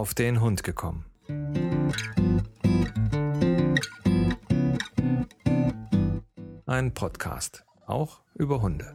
auf 0.00 0.14
den 0.14 0.40
Hund 0.40 0.64
gekommen. 0.64 1.04
Ein 6.64 6.94
Podcast, 6.94 7.66
auch 7.84 8.22
über 8.34 8.62
Hunde. 8.62 8.94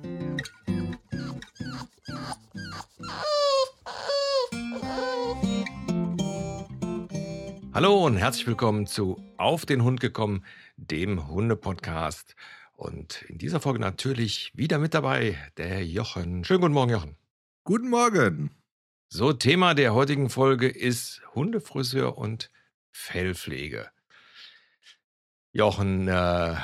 Hallo 7.71 8.03
und 8.03 8.17
herzlich 8.17 8.47
willkommen 8.47 8.87
zu 8.87 9.23
Auf 9.37 9.67
den 9.67 9.83
Hund 9.83 9.99
gekommen, 9.99 10.43
dem 10.75 11.27
Hunde-Podcast. 11.27 12.35
Und 12.73 13.21
in 13.29 13.37
dieser 13.37 13.59
Folge 13.59 13.77
natürlich 13.77 14.51
wieder 14.55 14.79
mit 14.79 14.95
dabei 14.95 15.37
der 15.57 15.85
Jochen. 15.85 16.43
Schönen 16.43 16.61
guten 16.61 16.73
Morgen, 16.73 16.89
Jochen. 16.89 17.15
Guten 17.63 17.89
Morgen. 17.91 18.64
So, 19.07 19.33
Thema 19.33 19.75
der 19.75 19.93
heutigen 19.93 20.29
Folge 20.29 20.67
ist 20.67 21.21
Hundefriseur 21.35 22.17
und 22.17 22.49
Fellpflege. 22.91 23.89
Jochen, 25.51 26.07
äh, 26.07 26.55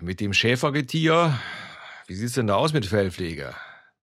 mit 0.00 0.20
dem 0.20 0.32
Schäfergetier, 0.32 1.38
wie 2.06 2.14
sieht 2.14 2.28
es 2.28 2.34
denn 2.34 2.46
da 2.46 2.54
aus 2.54 2.72
mit 2.72 2.86
Fellpflege? 2.86 3.54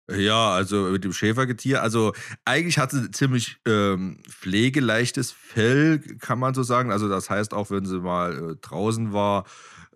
Ja, 0.07 0.51
also 0.51 0.83
mit 0.91 1.03
dem 1.03 1.13
Schäfergetier. 1.13 1.81
Also 1.81 2.13
eigentlich 2.43 2.77
hat 2.77 2.91
sie 2.91 3.09
ziemlich 3.09 3.57
ähm, 3.65 4.19
pflegeleichtes 4.29 5.31
Fell, 5.31 5.99
kann 6.19 6.37
man 6.37 6.53
so 6.53 6.61
sagen. 6.61 6.91
Also 6.91 7.09
das 7.09 7.31
heißt, 7.31 7.53
auch 7.53 7.71
wenn 7.71 7.85
sie 7.85 7.99
mal 7.99 8.51
äh, 8.51 8.55
draußen 8.61 9.13
war, 9.13 9.45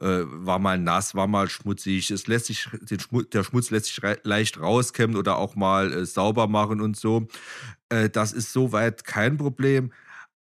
äh, 0.01 0.23
war 0.25 0.59
mal 0.59 0.77
nass, 0.77 1.15
war 1.15 1.27
mal 1.27 1.49
schmutzig. 1.49 2.11
Es 2.11 2.27
lässt 2.27 2.47
sich, 2.47 2.61
Schmutz, 2.61 3.29
der 3.29 3.43
Schmutz 3.43 3.69
lässt 3.69 3.85
sich 3.87 4.01
leicht 4.23 4.59
rauskämmen 4.59 5.17
oder 5.17 5.37
auch 5.37 5.55
mal 5.55 5.91
äh, 5.91 6.05
sauber 6.05 6.47
machen 6.47 6.81
und 6.81 6.97
so. 6.97 7.27
Äh, 7.89 8.09
das 8.09 8.33
ist 8.33 8.53
soweit 8.53 9.03
kein 9.03 9.37
Problem. 9.37 9.91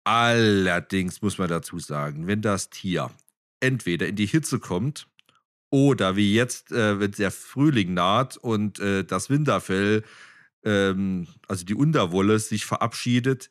Allerdings 0.04 1.22
muss 1.22 1.38
man 1.38 1.48
dazu 1.48 1.78
sagen, 1.78 2.26
wenn 2.26 2.42
das 2.42 2.70
Tier 2.70 3.10
entweder 3.60 4.08
in 4.08 4.16
die 4.16 4.26
Hitze 4.26 4.58
kommt 4.58 5.06
oder 5.70 6.16
wie 6.16 6.34
jetzt, 6.34 6.72
äh, 6.72 6.98
wenn 7.00 7.12
der 7.12 7.30
Frühling 7.30 7.94
naht 7.94 8.36
und 8.36 8.80
äh, 8.80 9.04
das 9.04 9.30
Winterfell, 9.30 10.02
ähm, 10.64 11.28
also 11.48 11.64
die 11.64 11.74
Unterwolle, 11.74 12.38
sich 12.38 12.66
verabschiedet, 12.66 13.50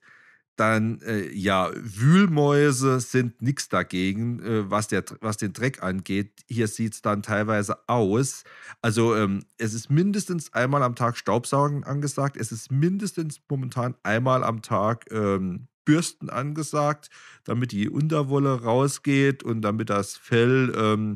dann 0.59 1.01
äh, 1.01 1.31
ja, 1.31 1.71
Wühlmäuse 1.73 2.99
sind 2.99 3.41
nichts 3.41 3.69
dagegen, 3.69 4.39
äh, 4.41 4.69
was, 4.69 4.87
der, 4.87 5.03
was 5.21 5.37
den 5.37 5.53
Dreck 5.53 5.81
angeht. 5.81 6.43
Hier 6.47 6.67
sieht 6.67 6.93
es 6.93 7.01
dann 7.01 7.23
teilweise 7.23 7.77
aus. 7.87 8.43
Also 8.81 9.15
ähm, 9.15 9.45
es 9.57 9.73
ist 9.73 9.89
mindestens 9.89 10.53
einmal 10.53 10.83
am 10.83 10.95
Tag 10.95 11.17
Staubsaugen 11.17 11.83
angesagt. 11.83 12.35
Es 12.35 12.51
ist 12.51 12.71
mindestens 12.71 13.41
momentan 13.47 13.95
einmal 14.03 14.43
am 14.43 14.61
Tag 14.61 15.05
ähm, 15.11 15.67
Bürsten 15.85 16.29
angesagt, 16.29 17.09
damit 17.45 17.71
die 17.71 17.89
Unterwolle 17.89 18.61
rausgeht 18.61 19.43
und 19.43 19.61
damit 19.61 19.89
das 19.89 20.17
Fell 20.17 20.73
ähm, 20.77 21.13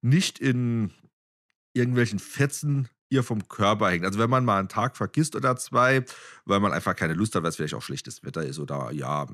nicht 0.00 0.38
in 0.38 0.92
irgendwelchen 1.74 2.20
Fetzen 2.20 2.88
ihr 3.14 3.22
vom 3.22 3.48
Körper 3.48 3.90
hängt. 3.90 4.04
Also 4.04 4.18
wenn 4.18 4.30
man 4.30 4.44
mal 4.44 4.58
einen 4.58 4.68
Tag 4.68 4.96
vergisst 4.96 5.36
oder 5.36 5.56
zwei, 5.56 6.04
weil 6.44 6.60
man 6.60 6.72
einfach 6.72 6.94
keine 6.96 7.14
Lust 7.14 7.34
hat, 7.34 7.42
weil 7.42 7.50
es 7.50 7.56
vielleicht 7.56 7.74
auch 7.74 7.82
schlechtes 7.82 8.22
Wetter 8.24 8.44
ist 8.44 8.58
oder 8.58 8.90
ja, 8.92 9.26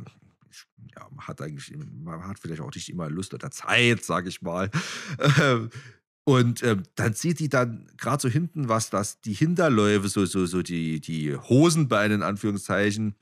ja 0.95 1.09
man 1.11 1.27
hat 1.27 1.41
eigentlich, 1.41 1.75
man 2.03 2.27
hat 2.27 2.39
vielleicht 2.39 2.61
auch 2.61 2.75
nicht 2.75 2.89
immer 2.89 3.09
Lust 3.11 3.35
oder 3.35 3.51
Zeit, 3.51 4.05
sage 4.05 4.29
ich 4.29 4.43
mal. 4.43 4.71
Und 6.25 6.63
ähm, 6.63 6.85
dann 6.95 7.15
sieht 7.15 7.41
die 7.41 7.49
dann 7.49 7.91
gerade 7.97 8.21
so 8.21 8.29
hinten, 8.29 8.69
was 8.69 8.91
das, 8.91 9.21
die 9.21 9.33
Hinterläufe, 9.33 10.09
so, 10.09 10.27
so, 10.27 10.47
so 10.47 10.63
die, 10.63 11.01
die 11.01 11.35
Hosenbeine 11.35 12.15
in 12.15 12.23
Anführungszeichen, 12.23 13.17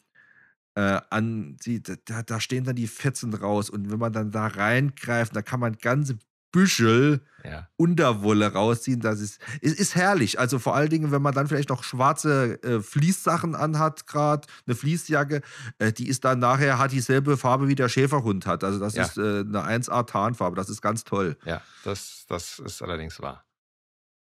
äh, 0.74 1.00
an, 1.10 1.56
die, 1.64 1.82
da, 1.82 2.22
da 2.22 2.40
stehen 2.40 2.64
dann 2.64 2.76
die 2.76 2.86
Fetzen 2.86 3.32
raus. 3.34 3.70
Und 3.70 3.90
wenn 3.90 3.98
man 3.98 4.12
dann 4.12 4.30
da 4.30 4.48
reingreift, 4.48 5.34
da 5.34 5.42
kann 5.42 5.60
man 5.60 5.78
ganze 5.78 6.18
Büschel 6.50 7.20
ja. 7.44 7.68
Unterwolle 7.76 8.52
rausziehen. 8.52 9.00
Das 9.00 9.20
ist, 9.20 9.40
ist, 9.60 9.78
ist, 9.78 9.94
herrlich. 9.94 10.38
Also 10.38 10.58
vor 10.58 10.74
allen 10.74 10.90
Dingen, 10.90 11.12
wenn 11.12 11.22
man 11.22 11.34
dann 11.34 11.46
vielleicht 11.46 11.68
noch 11.68 11.84
schwarze 11.84 12.62
äh, 12.62 12.80
Fließsachen 12.80 13.54
anhat, 13.54 14.06
gerade 14.06 14.46
eine 14.66 14.74
Fließjacke, 14.74 15.42
äh, 15.78 15.92
die 15.92 16.08
ist 16.08 16.24
dann 16.24 16.38
nachher, 16.38 16.78
hat 16.78 16.92
dieselbe 16.92 17.36
Farbe 17.36 17.68
wie 17.68 17.74
der 17.74 17.88
Schäferhund 17.88 18.46
hat. 18.46 18.64
Also 18.64 18.78
das 18.78 18.94
ja. 18.94 19.04
ist 19.04 19.18
äh, 19.18 19.40
eine 19.40 19.62
1A 19.62 20.06
Tarnfarbe. 20.06 20.56
Das 20.56 20.68
ist 20.68 20.82
ganz 20.82 21.04
toll. 21.04 21.36
Ja, 21.44 21.62
das, 21.84 22.24
das 22.28 22.58
ist 22.58 22.82
allerdings 22.82 23.20
wahr. 23.20 23.44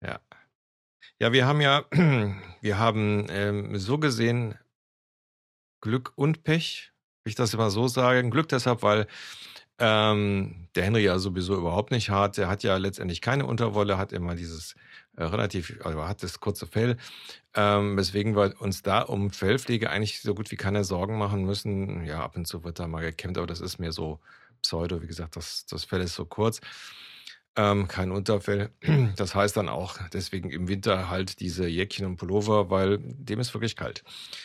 Ja. 0.04 0.20
Ja, 1.18 1.32
wir 1.32 1.46
haben 1.46 1.60
ja, 1.60 1.84
wir 2.60 2.78
haben 2.78 3.26
ähm, 3.30 3.76
so 3.78 3.98
gesehen 3.98 4.56
Glück 5.80 6.12
und 6.14 6.44
Pech, 6.44 6.92
wenn 7.24 7.30
ich 7.30 7.36
das 7.36 7.54
immer 7.54 7.70
so 7.70 7.88
sage. 7.88 8.28
Glück 8.30 8.48
deshalb, 8.48 8.82
weil 8.82 9.06
ähm, 9.84 10.68
der 10.76 10.84
Henry 10.84 11.02
ja 11.02 11.18
sowieso 11.18 11.56
überhaupt 11.56 11.90
nicht 11.90 12.08
hart. 12.08 12.36
Der 12.36 12.48
hat 12.48 12.62
ja 12.62 12.76
letztendlich 12.76 13.20
keine 13.20 13.46
Unterwolle, 13.46 13.98
hat 13.98 14.12
immer 14.12 14.36
dieses 14.36 14.76
äh, 15.16 15.24
relativ, 15.24 15.76
also 15.82 16.06
hat 16.06 16.22
das 16.22 16.38
kurze 16.38 16.68
Fell, 16.68 16.96
ähm, 17.54 17.96
weswegen 17.96 18.36
wir 18.36 18.54
uns 18.60 18.82
da 18.82 19.00
um 19.00 19.32
Fellpflege 19.32 19.90
eigentlich 19.90 20.20
so 20.20 20.36
gut 20.36 20.52
wie 20.52 20.56
keine 20.56 20.84
Sorgen 20.84 21.18
machen 21.18 21.44
müssen. 21.44 22.04
Ja, 22.04 22.22
ab 22.22 22.36
und 22.36 22.46
zu 22.46 22.62
wird 22.62 22.78
da 22.78 22.86
mal 22.86 23.00
gekämmt, 23.00 23.36
aber 23.36 23.48
das 23.48 23.60
ist 23.60 23.80
mir 23.80 23.90
so 23.90 24.20
Pseudo. 24.62 25.02
Wie 25.02 25.08
gesagt, 25.08 25.34
das, 25.34 25.66
das 25.66 25.84
Fell 25.84 26.00
ist 26.00 26.14
so 26.14 26.26
kurz. 26.26 26.60
Ähm, 27.56 27.88
kein 27.88 28.12
Unterfell. 28.12 28.70
Das 29.16 29.34
heißt 29.34 29.56
dann 29.56 29.68
auch 29.68 29.98
deswegen 30.12 30.50
im 30.50 30.68
Winter 30.68 31.10
halt 31.10 31.40
diese 31.40 31.66
Jäckchen 31.66 32.06
und 32.06 32.18
Pullover, 32.18 32.70
weil 32.70 32.98
dem 33.00 33.40
ist 33.40 33.52
wirklich 33.52 33.74
kalt. 33.74 34.04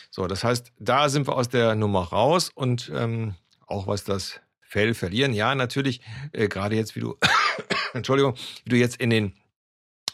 So, 0.10 0.26
das 0.26 0.44
heißt, 0.44 0.74
da 0.80 1.10
sind 1.10 1.28
wir 1.28 1.36
aus 1.36 1.48
der 1.48 1.76
Nummer 1.76 2.06
raus 2.06 2.50
und 2.56 2.92
ähm, 2.94 3.36
auch 3.68 3.86
was 3.86 4.04
das 4.04 4.42
Fell 4.68 4.94
verlieren. 4.94 5.34
Ja, 5.34 5.56
natürlich, 5.56 6.02
äh, 6.34 6.50
gerade 6.50 6.76
jetzt, 6.76 6.96
wie 6.96 7.00
du, 7.00 7.18
Entschuldigung, 7.94 8.36
wie 8.66 8.70
du 8.70 8.76
jetzt 8.76 8.98
in 8.98 9.10
den, 9.10 9.34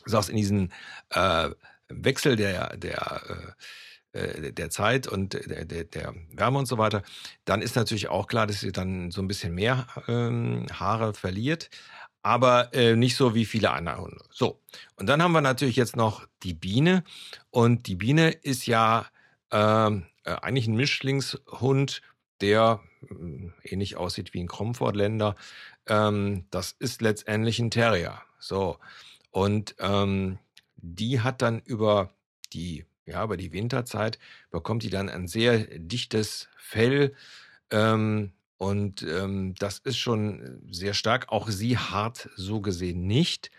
sagst, 0.05 0.29
in 0.29 0.37
diesen 0.37 0.71
äh, 1.09 1.49
Wechsel 1.89 2.35
der, 2.35 2.77
der, 2.77 3.55
äh, 4.13 4.19
äh 4.19 4.51
der 4.51 4.69
Zeit 4.69 5.07
und 5.07 5.33
der, 5.33 5.65
der, 5.65 5.85
der 5.85 6.13
Wärme 6.31 6.59
und 6.59 6.67
so 6.67 6.77
weiter, 6.77 7.01
dann 7.45 7.63
ist 7.63 7.75
natürlich 7.75 8.09
auch 8.09 8.27
klar, 8.27 8.45
dass 8.45 8.59
sie 8.59 8.71
dann 8.71 9.09
so 9.09 9.21
ein 9.21 9.27
bisschen 9.27 9.55
mehr 9.55 9.87
ähm, 10.07 10.67
Haare 10.71 11.15
verliert, 11.15 11.71
aber 12.21 12.73
äh, 12.75 12.95
nicht 12.95 13.15
so 13.15 13.33
wie 13.33 13.45
viele 13.45 13.71
andere 13.71 13.97
Hunde. 13.97 14.23
So, 14.29 14.61
und 14.97 15.07
dann 15.07 15.23
haben 15.23 15.31
wir 15.31 15.41
natürlich 15.41 15.77
jetzt 15.77 15.95
noch 15.95 16.27
die 16.43 16.53
Biene 16.53 17.03
und 17.49 17.87
die 17.87 17.95
Biene 17.95 18.29
ist 18.29 18.67
ja 18.67 19.07
ähm, 19.49 20.05
äh, 20.25 20.35
eigentlich 20.41 20.67
ein 20.67 20.75
Mischlingshund, 20.75 22.01
der 22.39 22.81
ähnlich 23.63 23.97
aussieht 23.97 24.33
wie 24.33 24.41
ein 24.43 24.47
Cromford-Länder, 24.47 25.35
ähm, 25.87 26.45
das 26.51 26.75
ist 26.79 27.01
letztendlich 27.01 27.59
ein 27.59 27.71
Terrier. 27.71 28.21
So. 28.39 28.77
Und 29.31 29.75
ähm, 29.79 30.39
die 30.77 31.21
hat 31.21 31.41
dann 31.41 31.61
über 31.65 32.11
die, 32.53 32.85
ja, 33.05 33.23
über 33.23 33.37
die 33.37 33.53
Winterzeit 33.53 34.19
bekommt 34.51 34.83
die 34.83 34.89
dann 34.89 35.09
ein 35.09 35.27
sehr 35.27 35.59
dichtes 35.79 36.49
Fell. 36.57 37.15
Ähm, 37.71 38.31
und 38.57 39.03
ähm, 39.03 39.55
das 39.59 39.79
ist 39.79 39.97
schon 39.97 40.61
sehr 40.71 40.93
stark. 40.93 41.29
Auch 41.29 41.49
sie 41.49 41.77
hart 41.77 42.29
so 42.35 42.61
gesehen 42.61 43.07
nicht. 43.07 43.51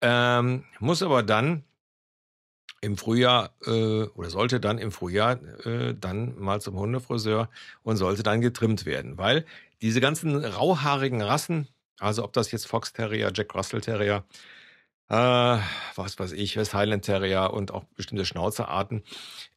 Ähm, 0.00 0.64
muss 0.78 1.02
aber 1.02 1.22
dann 1.22 1.64
im 2.80 2.96
Frühjahr 2.96 3.50
äh, 3.66 4.04
oder 4.04 4.30
sollte 4.30 4.60
dann 4.60 4.78
im 4.78 4.92
Frühjahr 4.92 5.38
äh, 5.66 5.94
dann 5.98 6.38
mal 6.38 6.60
zum 6.60 6.76
Hundefriseur 6.76 7.48
und 7.82 7.96
sollte 7.96 8.22
dann 8.22 8.40
getrimmt 8.40 8.86
werden, 8.86 9.18
weil 9.18 9.44
diese 9.82 10.00
ganzen 10.00 10.44
rauhaarigen 10.44 11.22
Rassen, 11.22 11.68
also 11.98 12.24
ob 12.24 12.32
das 12.32 12.50
jetzt 12.52 12.66
Fox 12.66 12.92
Terrier, 12.92 13.32
Jack 13.34 13.54
Russell 13.54 13.80
Terrier, 13.80 14.24
äh, 15.08 15.14
was 15.94 16.18
weiß 16.18 16.32
ich, 16.32 16.56
West 16.56 16.74
Highland 16.74 17.04
Terrier 17.04 17.52
und 17.52 17.72
auch 17.72 17.84
bestimmte 17.96 18.24
Schnauzerarten, 18.24 19.02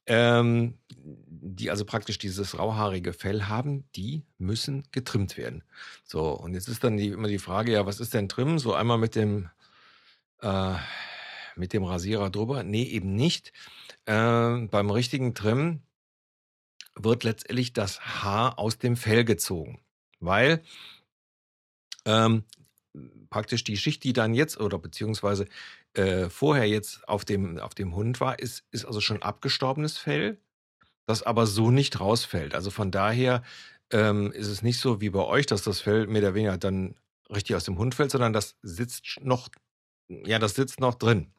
ähm, 0.06 0.76
die 0.90 1.70
also 1.70 1.86
praktisch 1.86 2.18
dieses 2.18 2.58
rauhaarige 2.58 3.14
Fell 3.14 3.44
haben, 3.44 3.84
die 3.96 4.24
müssen 4.38 4.84
getrimmt 4.92 5.38
werden. 5.38 5.64
So, 6.04 6.32
und 6.32 6.54
jetzt 6.54 6.68
ist 6.68 6.84
dann 6.84 6.98
die, 6.98 7.10
immer 7.10 7.28
die 7.28 7.40
Frage, 7.40 7.74
ja, 7.74 7.86
was 7.86 8.00
ist 8.00 8.14
denn 8.14 8.30
Trimmen? 8.30 8.60
So 8.60 8.74
einmal 8.74 8.98
mit 8.98 9.16
dem 9.16 9.50
äh, 10.42 10.76
mit 11.56 11.74
dem 11.74 11.84
Rasierer 11.84 12.30
drüber? 12.30 12.64
Nee, 12.64 12.84
eben 12.84 13.16
nicht. 13.16 13.54
Ähm, 14.06 14.70
beim 14.70 14.90
richtigen 14.90 15.34
Trimmen 15.36 15.84
wird 16.96 17.24
letztendlich 17.24 17.74
das 17.74 18.02
Haar 18.02 18.60
aus 18.60 18.78
dem 18.78 18.96
Fell 18.96 19.24
gezogen, 19.24 19.80
weil 20.20 20.62
ähm, 22.06 22.44
praktisch 23.30 23.64
die 23.64 23.78
Schicht, 23.78 24.04
die 24.04 24.14
dann 24.14 24.34
jetzt 24.34 24.60
oder 24.60 24.78
beziehungsweise 24.78 25.46
äh, 25.94 26.30
vorher 26.30 26.68
jetzt 26.68 27.08
auf 27.08 27.26
dem, 27.26 27.58
auf 27.60 27.74
dem 27.74 27.96
Hund 27.96 28.20
war, 28.22 28.40
ist, 28.40 28.66
ist 28.72 28.86
also 28.86 29.02
schon 29.02 29.22
abgestorbenes 29.22 29.98
Fell, 29.98 30.40
das 31.06 31.24
aber 31.24 31.48
so 31.48 31.72
nicht 31.72 32.00
rausfällt. 32.00 32.56
Also 32.56 32.72
von 32.72 32.92
daher 32.92 33.44
ähm, 33.92 34.32
ist 34.32 34.48
es 34.48 34.62
nicht 34.62 34.80
so 34.80 35.02
wie 35.02 35.10
bei 35.10 35.24
euch, 35.24 35.46
dass 35.46 35.64
das 35.64 35.82
Fell 35.82 36.08
mehr 36.08 36.22
oder 36.22 36.34
weniger 36.34 36.58
dann 36.58 36.96
richtig 37.30 37.56
aus 37.56 37.64
dem 37.64 37.78
Hund 37.78 37.96
fällt, 37.96 38.12
sondern 38.12 38.34
das 38.34 38.58
sitzt 38.62 39.20
noch, 39.22 39.50
ja, 40.26 40.40
das 40.40 40.56
sitzt 40.56 40.80
noch 40.80 40.96
drin. 40.96 41.34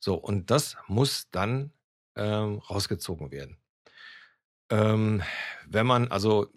So, 0.00 0.14
und 0.14 0.50
das 0.50 0.76
muss 0.88 1.28
dann 1.30 1.72
ähm, 2.16 2.58
rausgezogen 2.58 3.30
werden. 3.30 3.58
ähm, 4.70 5.22
wenn 5.68 5.86
man 5.86 6.08
also 6.08 6.48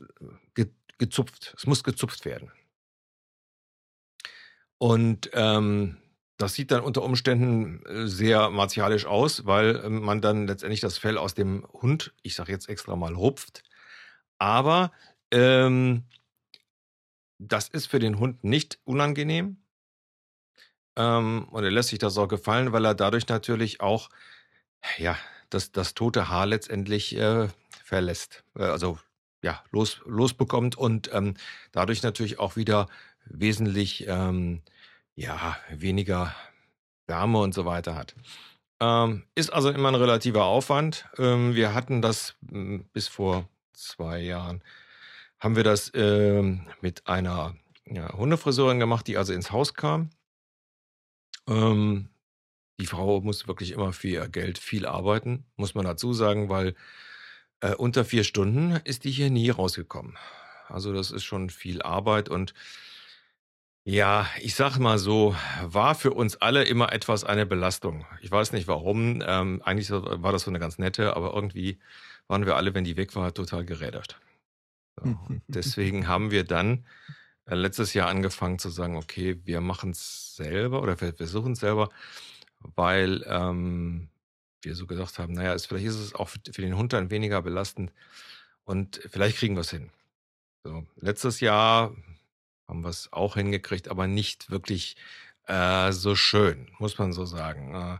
ge 0.54 0.68
gezupft, 0.98 1.54
es 1.57 1.66
muss 1.66 1.84
gezupft 1.84 2.25
werden. 2.25 2.51
Und 4.78 5.30
ähm, 5.34 5.98
das 6.38 6.54
sieht 6.54 6.72
dann 6.72 6.81
unter 6.81 7.04
Umständen 7.04 7.86
äh, 7.86 8.07
sehr 8.07 8.50
martialisch 8.50 9.06
aus, 9.06 9.46
weil 9.46 9.81
ähm, 9.84 10.01
man 10.01 10.22
dann 10.22 10.48
letztendlich 10.48 10.80
das 10.81 10.98
Fell 10.98 11.18
aus 11.18 11.34
dem 11.34 11.66
Hund, 11.74 12.13
ich 12.22 12.36
sage 12.36 12.51
jetzt 12.51 12.69
extra 12.69 12.96
mal, 12.96 13.13
rupft. 13.13 13.63
Aber 14.40 14.92
ähm, 15.31 16.06
das 17.40 17.69
ist 17.69 17.88
für 17.88 18.00
den 18.00 18.19
Hund 18.19 18.44
nicht 18.44 18.80
unangenehm. 18.86 19.57
Ähm, 21.00 21.48
und 21.50 21.63
er 21.63 21.72
lässt 21.72 21.90
sich 21.90 22.00
das 22.00 22.18
auch 22.18 22.28
gefallen, 22.28 22.74
weil 22.74 22.86
er 22.86 22.94
dadurch 22.94 23.28
natürlich 23.30 23.80
auch, 23.80 24.10
ja, 24.98 25.18
das, 25.50 25.72
das 25.72 25.94
tote 25.94 26.30
Haar 26.30 26.46
letztendlich 26.46 27.16
äh, 27.16 27.48
verlässt. 27.84 28.44
Äh, 28.56 28.63
also 28.63 29.00
ja, 29.42 29.63
los, 29.72 30.01
losbekommt 30.06 30.78
und 30.78 31.10
ähm, 31.13 31.36
dadurch 31.72 32.04
natürlich 32.04 32.38
auch 32.40 32.57
wieder 32.57 32.88
wesentlich 33.25 34.06
ähm, 34.07 34.62
ja, 35.16 35.57
weniger 35.69 36.36
Wärme 37.07 37.40
und 37.40 37.54
so 37.54 37.66
weiter 37.66 37.96
hat. 37.96 38.16
Ähm, 38.81 39.24
ist 39.36 39.51
also 39.51 39.69
immer 39.69 39.90
ein 39.90 39.96
relativer 39.96 40.46
Aufwand. 40.46 41.06
Ähm, 41.18 41.56
wir 41.56 41.74
hatten 41.74 42.01
das 42.01 42.36
hm, 42.50 42.86
bis 42.92 43.07
vor 43.07 43.48
zwei 43.74 44.19
Jahren, 44.19 44.62
haben 45.40 45.56
wir 45.56 45.63
das 45.63 45.92
ähm, 45.94 46.68
mit 46.81 47.07
einer 47.07 47.56
ja, 47.86 48.12
Hundefriseurin 48.13 48.80
gemacht, 48.80 49.07
die 49.07 49.18
also 49.18 49.31
ins 49.31 49.51
Haus 49.51 49.74
kam. 49.74 50.10
Ähm, 51.50 52.10
die 52.80 52.86
Frau 52.86 53.19
muss 53.22 53.48
wirklich 53.48 53.72
immer 53.72 53.92
für 53.92 54.07
ihr 54.07 54.30
Geld 54.30 54.57
viel 54.57 54.86
arbeiten, 54.86 55.46
muss 55.57 55.75
man 55.75 55.86
dazu 55.86 56.13
sagen, 56.13 56.50
weil 56.50 56.75
äh, 57.60 57.75
unter 57.75 58.06
vier 58.06 58.24
Stunden 58.24 58.80
ist 58.86 59.04
die 59.04 59.12
hier 59.12 59.30
nie 59.30 59.50
rausgekommen. 59.50 60.18
Also 60.68 60.94
das 60.94 61.12
ist 61.12 61.24
schon 61.24 61.50
viel 61.50 61.81
Arbeit 61.81 62.30
und 62.30 62.54
ja, 63.84 64.28
ich 64.40 64.56
sag 64.56 64.78
mal 64.78 65.00
so, 65.00 65.36
war 65.63 65.96
für 65.96 66.12
uns 66.12 66.36
alle 66.38 66.63
immer 66.63 66.94
etwas 66.94 67.24
eine 67.24 67.46
Belastung. 67.46 68.06
Ich 68.22 68.30
weiß 68.30 68.51
nicht 68.51 68.68
warum. 68.68 69.24
Ähm, 69.25 69.62
eigentlich 69.63 69.90
war 69.90 70.31
das 70.31 70.44
so 70.44 70.51
eine 70.51 70.60
ganz 70.60 70.78
nette, 70.78 71.16
aber 71.16 71.34
irgendwie 71.34 71.80
waren 72.28 72.46
wir 72.46 72.56
alle, 72.56 72.75
wenn 72.75 72.84
die 72.84 72.98
weg 72.98 73.16
war, 73.16 73.34
total 73.34 73.66
gerädert. 73.66 74.19
So, 75.01 75.18
deswegen 75.48 76.07
haben 76.07 76.30
wir 76.30 76.44
dann 76.44 76.86
letztes 77.56 77.94
Jahr 77.94 78.10
angefangen 78.10 78.60
zu 78.60 78.69
sagen, 78.69 78.96
okay, 78.96 79.40
wir 79.46 79.62
machen 79.62 79.92
es 79.92 80.36
selber 80.36 80.81
oder 80.81 81.00
wir 81.00 81.13
versuchen 81.13 81.54
es 81.54 81.60
selber, 81.60 81.90
weil 82.75 83.24
ähm, 83.28 84.10
wir 84.62 84.75
so 84.75 84.88
gedacht 84.88 85.19
haben, 85.19 85.34
naja, 85.34 85.54
ist, 85.54 85.68
vielleicht 85.68 85.88
ist 85.88 85.96
es 85.96 86.16
auch 86.16 86.30
für, 86.30 86.40
für 86.51 86.62
den 86.62 86.78
Hund 86.78 86.94
dann 86.94 87.12
weniger 87.12 87.42
belastend 87.42 87.92
und 88.63 89.01
vielleicht 89.10 89.38
kriegen 89.38 89.56
wir 89.56 89.62
es 89.62 89.72
hin. 89.72 89.92
So, 90.63 90.86
letztes 90.98 91.40
Jahr 91.40 91.96
haben 92.68 92.81
wir 92.81 92.90
es 92.90 93.12
auch 93.12 93.36
hingekriegt, 93.36 93.88
aber 93.88 94.07
nicht 94.07 94.51
wirklich 94.51 94.98
äh, 95.48 95.92
so 95.92 96.16
schön, 96.16 96.69
muss 96.78 96.98
man 96.98 97.13
so 97.13 97.25
sagen. 97.25 97.74
Äh, 97.74 97.98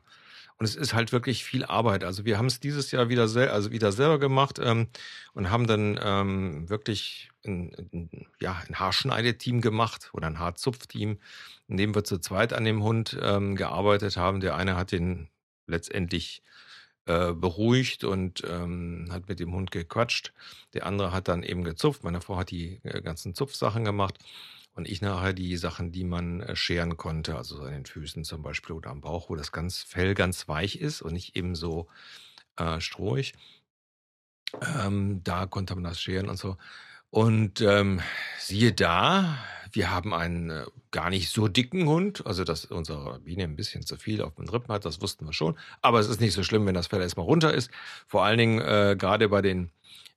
und 0.58 0.66
es 0.66 0.76
ist 0.76 0.94
halt 0.94 1.12
wirklich 1.14 1.46
viel 1.46 1.64
Arbeit. 1.66 2.04
Also 2.04 2.26
wir 2.26 2.38
haben 2.38 2.48
es 2.48 2.60
dieses 2.60 2.92
Jahr 2.92 3.08
wieder, 3.08 3.30
sel 3.30 3.48
also 3.48 3.72
wieder 3.72 3.92
selber 3.94 4.20
gemacht 4.20 4.60
ähm, 4.62 4.88
und 5.34 5.50
haben 5.50 5.68
dann 5.68 5.98
ähm, 6.04 6.70
wirklich 6.70 7.29
ein, 7.46 7.72
ein, 7.94 8.28
ja, 8.42 8.62
ein 8.68 8.80
Haarschneideteam 8.80 9.62
gemacht 9.62 10.10
oder 10.14 10.28
ein 10.28 10.40
Haarzupfteam, 10.40 11.20
in 11.68 11.78
dem 11.78 11.96
wir 11.96 12.04
zu 12.04 12.20
zweit 12.20 12.54
an 12.54 12.66
dem 12.66 12.84
Hund 12.84 13.18
ähm, 13.22 13.56
gearbeitet 13.56 14.18
haben. 14.18 14.40
Der 14.40 14.56
eine 14.56 14.76
hat 14.76 14.92
den 14.92 15.30
letztendlich 15.68 16.42
äh, 17.06 17.34
beruhigt 17.34 18.04
und 18.04 18.44
ähm, 18.48 19.08
hat 19.12 19.30
mit 19.30 19.40
dem 19.40 19.54
Hund 19.54 19.72
gequatscht. 19.72 20.34
Der 20.74 20.86
andere 20.86 21.12
hat 21.12 21.28
dann 21.28 21.44
eben 21.44 21.64
gezupft. 21.64 22.04
Meine 22.04 22.22
Frau 22.22 22.38
hat 22.38 22.52
die 22.52 22.80
äh, 22.84 23.02
ganzen 23.02 23.34
Zupfsachen 23.34 23.84
gemacht. 23.84 24.20
Und 24.74 24.88
ich 24.88 25.02
nachher 25.02 25.34
die 25.34 25.58
Sachen, 25.58 25.92
die 25.92 26.04
man 26.04 26.42
äh, 26.42 26.56
scheren 26.56 26.98
konnte, 26.98 27.36
also 27.36 27.58
so 27.58 27.64
an 27.64 27.72
den 27.72 27.86
Füßen 27.86 28.24
zum 28.24 28.44
Beispiel 28.44 28.76
oder 28.76 28.92
am 28.92 29.02
Bauch, 29.02 29.30
wo 29.30 29.36
das 29.36 29.52
ganz 29.52 29.82
Fell 29.82 30.14
ganz 30.14 30.48
weich 30.48 30.76
ist 30.76 31.02
und 31.02 31.14
nicht 31.14 31.36
eben 31.36 31.56
so 31.56 31.88
strohig. 32.80 33.36
Ähm, 34.84 35.22
da 35.24 35.46
konnte 35.46 35.76
man 35.76 35.86
das 35.86 36.02
scheren 36.02 36.28
und 36.28 36.38
so. 36.38 36.58
Und 37.12 37.62
ähm, 37.62 38.02
siehe 38.38 38.72
da, 38.72 39.38
wir 39.72 39.92
haben 39.92 40.14
einen 40.14 40.50
äh, 40.50 40.66
gar 40.92 41.10
nicht 41.10 41.30
so 41.30 41.48
dicken 41.48 41.88
Hund, 41.88 42.26
also 42.26 42.44
dass 42.44 42.66
unsere 42.66 43.20
Biene 43.20 43.44
ein 43.44 43.56
bisschen 43.56 43.86
zu 43.86 43.98
viel 43.98 44.22
auf 44.22 44.36
den 44.36 44.50
Rippen 44.50 44.74
hat, 44.74 44.86
das 44.86 45.02
wussten 45.02 45.26
wir 45.26 45.34
schon. 45.34 45.58
Aber 45.82 46.00
es 46.00 46.08
ist 46.08 46.22
nicht 46.22 46.34
so 46.34 46.44
schlimm, 46.44 46.66
wenn 46.66 46.76
das 46.76 46.88
Fell 46.88 47.02
erstmal 47.02 47.26
runter 47.26 47.54
ist. 47.54 47.72
Vor 48.08 48.24
allen 48.24 48.38
Dingen 48.38 48.60
äh, 48.60 48.96
gerade 48.98 49.30
bei 49.30 49.42
den 49.42 49.72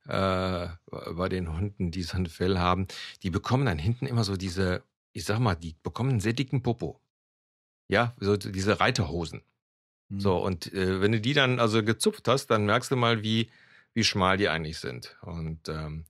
äh, 0.08 0.68
bei 1.14 1.28
den 1.28 1.56
Hunden, 1.56 1.90
die 1.90 2.02
so 2.02 2.16
ein 2.16 2.26
Fell 2.26 2.58
haben, 2.58 2.88
die 3.22 3.30
bekommen 3.30 3.66
dann 3.66 3.78
hinten 3.78 4.06
immer 4.06 4.24
so 4.24 4.36
diese, 4.36 4.82
ich 5.12 5.24
sag 5.24 5.38
mal, 5.38 5.54
die 5.54 5.76
bekommen 5.82 6.10
einen 6.10 6.20
sehr 6.20 6.32
dicken 6.32 6.62
Popo. 6.62 7.00
Ja, 7.88 8.14
so 8.18 8.36
diese 8.36 8.80
Reiterhosen. 8.80 9.42
Mhm. 10.08 10.20
So, 10.20 10.38
und 10.38 10.72
äh, 10.72 11.00
wenn 11.00 11.12
du 11.12 11.20
die 11.20 11.34
dann 11.34 11.60
also 11.60 11.82
gezupft 11.82 12.26
hast, 12.28 12.48
dann 12.48 12.66
merkst 12.66 12.90
du 12.90 12.96
mal, 12.96 13.22
wie, 13.22 13.50
wie 13.94 14.04
schmal 14.04 14.36
die 14.36 14.48
eigentlich 14.48 14.78
sind. 14.78 15.16
Und 15.22 15.68
ähm, 15.68 16.04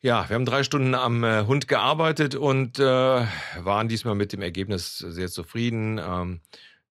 ja, 0.00 0.28
wir 0.28 0.34
haben 0.34 0.44
drei 0.44 0.62
Stunden 0.62 0.94
am 0.94 1.24
äh, 1.24 1.44
Hund 1.46 1.66
gearbeitet 1.66 2.34
und 2.34 2.78
äh, 2.78 2.82
waren 2.82 3.88
diesmal 3.88 4.14
mit 4.14 4.32
dem 4.32 4.42
Ergebnis 4.42 4.98
sehr 4.98 5.28
zufrieden. 5.28 5.98
Ähm, 5.98 6.40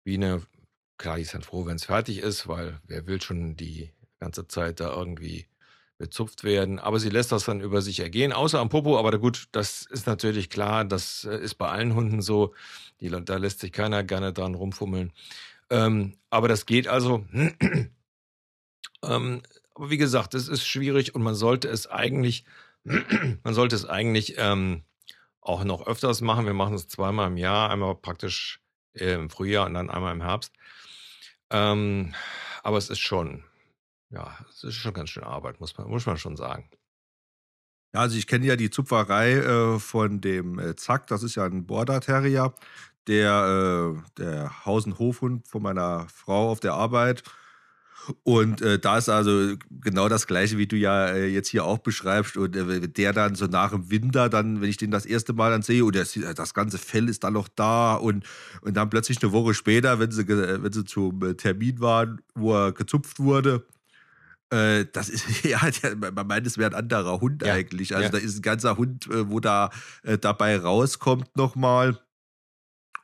wie 0.03 0.15
eine, 0.15 0.41
klar, 0.97 1.15
die 1.15 1.21
ist 1.21 1.33
dann 1.33 1.41
froh, 1.41 1.65
wenn 1.65 1.77
es 1.77 1.85
fertig 1.85 2.19
ist, 2.19 2.47
weil 2.47 2.79
wer 2.85 3.07
will 3.07 3.21
schon 3.21 3.55
die 3.55 3.91
ganze 4.19 4.47
Zeit 4.47 4.79
da 4.79 4.93
irgendwie 4.93 5.47
bezupft 5.97 6.43
werden. 6.43 6.79
Aber 6.79 6.99
sie 6.99 7.09
lässt 7.09 7.31
das 7.31 7.45
dann 7.45 7.61
über 7.61 7.81
sich 7.81 7.99
ergehen, 7.99 8.33
außer 8.33 8.59
am 8.59 8.69
Popo. 8.69 8.99
Aber 8.99 9.17
gut, 9.17 9.47
das 9.51 9.83
ist 9.85 10.05
natürlich 10.05 10.49
klar, 10.49 10.85
das 10.85 11.25
äh, 11.25 11.37
ist 11.37 11.55
bei 11.55 11.69
allen 11.69 11.95
Hunden 11.95 12.21
so. 12.21 12.53
Die, 12.99 13.09
da 13.09 13.37
lässt 13.37 13.59
sich 13.59 13.71
keiner 13.71 14.03
gerne 14.03 14.33
dran 14.33 14.55
rumfummeln. 14.55 15.13
Ähm, 15.69 16.17
aber 16.29 16.47
das 16.47 16.65
geht 16.65 16.87
also. 16.87 17.25
ähm, 19.03 19.41
aber 19.75 19.89
wie 19.89 19.97
gesagt, 19.97 20.33
es 20.33 20.47
ist 20.47 20.67
schwierig 20.67 21.15
und 21.15 21.21
man 21.21 21.35
sollte 21.35 21.67
es 21.67 21.87
eigentlich, 21.87 22.45
man 23.43 23.53
sollte 23.53 23.75
es 23.75 23.85
eigentlich 23.85 24.35
ähm, 24.37 24.83
auch 25.41 25.63
noch 25.63 25.85
öfters 25.87 26.21
machen. 26.21 26.45
Wir 26.45 26.53
machen 26.53 26.75
es 26.75 26.87
zweimal 26.87 27.27
im 27.27 27.37
Jahr, 27.37 27.69
einmal 27.69 27.95
praktisch 27.95 28.61
im 28.93 29.29
Frühjahr 29.29 29.65
und 29.65 29.73
dann 29.73 29.89
einmal 29.89 30.13
im 30.13 30.21
Herbst. 30.21 30.53
Ähm, 31.49 32.13
aber 32.63 32.77
es 32.77 32.89
ist 32.89 32.99
schon, 32.99 33.43
ja, 34.09 34.37
es 34.49 34.63
ist 34.63 34.75
schon 34.75 34.93
ganz 34.93 35.09
schön 35.09 35.23
Arbeit, 35.23 35.59
muss 35.59 35.77
man, 35.77 35.89
muss 35.89 36.05
man 36.05 36.17
schon 36.17 36.35
sagen. 36.35 36.69
Ja, 37.93 38.01
also 38.01 38.17
ich 38.17 38.27
kenne 38.27 38.45
ja 38.45 38.55
die 38.55 38.69
Zupferei 38.69 39.33
äh, 39.33 39.79
von 39.79 40.19
dem 40.19 40.59
äh, 40.59 40.75
Zack, 40.75 41.07
das 41.07 41.23
ist 41.23 41.35
ja 41.35 41.45
ein 41.45 41.65
Border 41.65 42.01
Terrier, 42.01 42.53
der, 43.07 43.95
äh, 43.95 44.11
der 44.17 44.65
Haus- 44.65 44.85
und 44.85 44.99
Hofhund 44.99 45.47
von 45.47 45.61
meiner 45.61 46.07
Frau 46.09 46.51
auf 46.51 46.59
der 46.59 46.73
Arbeit. 46.73 47.23
Und 48.23 48.61
äh, 48.61 48.79
da 48.79 48.97
ist 48.97 49.09
also 49.09 49.55
genau 49.69 50.07
das 50.07 50.27
Gleiche, 50.27 50.57
wie 50.57 50.67
du 50.67 50.75
ja 50.75 51.07
äh, 51.07 51.27
jetzt 51.27 51.49
hier 51.49 51.65
auch 51.65 51.79
beschreibst. 51.79 52.37
Und 52.37 52.55
äh, 52.55 52.87
der 52.87 53.13
dann 53.13 53.35
so 53.35 53.47
nach 53.47 53.71
dem 53.71 53.89
Winter, 53.91 54.29
dann, 54.29 54.61
wenn 54.61 54.69
ich 54.69 54.77
den 54.77 54.91
das 54.91 55.05
erste 55.05 55.33
Mal 55.33 55.51
dann 55.51 55.61
sehe, 55.61 55.83
und 55.83 55.95
das, 55.95 56.17
das 56.35 56.53
ganze 56.53 56.77
Fell 56.77 57.09
ist 57.09 57.23
dann 57.23 57.33
noch 57.33 57.47
da. 57.47 57.95
Und, 57.95 58.25
und 58.61 58.75
dann 58.75 58.89
plötzlich 58.89 59.21
eine 59.21 59.31
Woche 59.31 59.53
später, 59.53 59.99
wenn 59.99 60.11
sie, 60.11 60.27
wenn 60.27 60.71
sie 60.71 60.85
zum 60.85 61.37
Termin 61.37 61.79
waren, 61.81 62.21
wo 62.35 62.53
er 62.53 62.71
gezupft 62.71 63.19
wurde, 63.19 63.65
äh, 64.49 64.85
das 64.91 65.09
ist, 65.09 65.43
ja, 65.45 65.59
man 66.13 66.27
meint, 66.27 66.47
es 66.47 66.57
wäre 66.57 66.71
ein 66.71 66.75
anderer 66.75 67.19
Hund 67.19 67.45
ja. 67.45 67.53
eigentlich. 67.53 67.95
Also 67.95 68.05
ja. 68.05 68.11
da 68.11 68.17
ist 68.17 68.37
ein 68.37 68.41
ganzer 68.41 68.77
Hund, 68.77 69.07
äh, 69.07 69.29
wo 69.29 69.39
da 69.39 69.69
äh, 70.03 70.17
dabei 70.17 70.57
rauskommt 70.57 71.35
nochmal. 71.35 71.99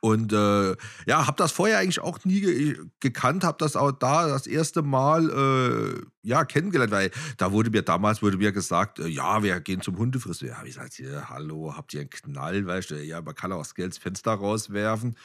Und 0.04 0.34
äh, 0.34 0.76
ja, 1.06 1.26
habe 1.26 1.38
das 1.38 1.50
vorher 1.50 1.78
eigentlich 1.78 1.98
auch 1.98 2.22
nie 2.26 2.42
ge 2.42 2.76
gekannt, 3.00 3.42
habe 3.42 3.56
das 3.58 3.74
auch 3.74 3.90
da 3.90 4.28
das 4.28 4.46
erste 4.46 4.82
Mal 4.82 5.30
äh, 5.30 6.06
ja 6.20 6.44
kennengelernt, 6.44 6.92
weil 6.92 7.10
da 7.38 7.52
wurde 7.52 7.70
mir 7.70 7.80
damals 7.80 8.20
wurde 8.20 8.36
mir 8.36 8.52
gesagt, 8.52 8.98
äh, 8.98 9.06
ja, 9.06 9.42
wir 9.42 9.58
gehen 9.60 9.80
zum 9.80 9.96
Hundefriseur. 9.96 10.50
Ja, 10.50 10.58
ich 10.62 10.74
gesagt, 10.74 10.98
ja, 10.98 11.30
hallo, 11.30 11.72
habt 11.74 11.94
ihr 11.94 12.00
einen 12.00 12.10
Knall, 12.10 12.66
weißt 12.66 12.90
du? 12.90 13.02
Ja, 13.02 13.22
man 13.22 13.34
kann 13.34 13.50
auch 13.52 13.62
das 13.62 13.74
Geld 13.74 13.86
ins 13.86 13.96
Fenster 13.98 14.32
rauswerfen. 14.32 15.16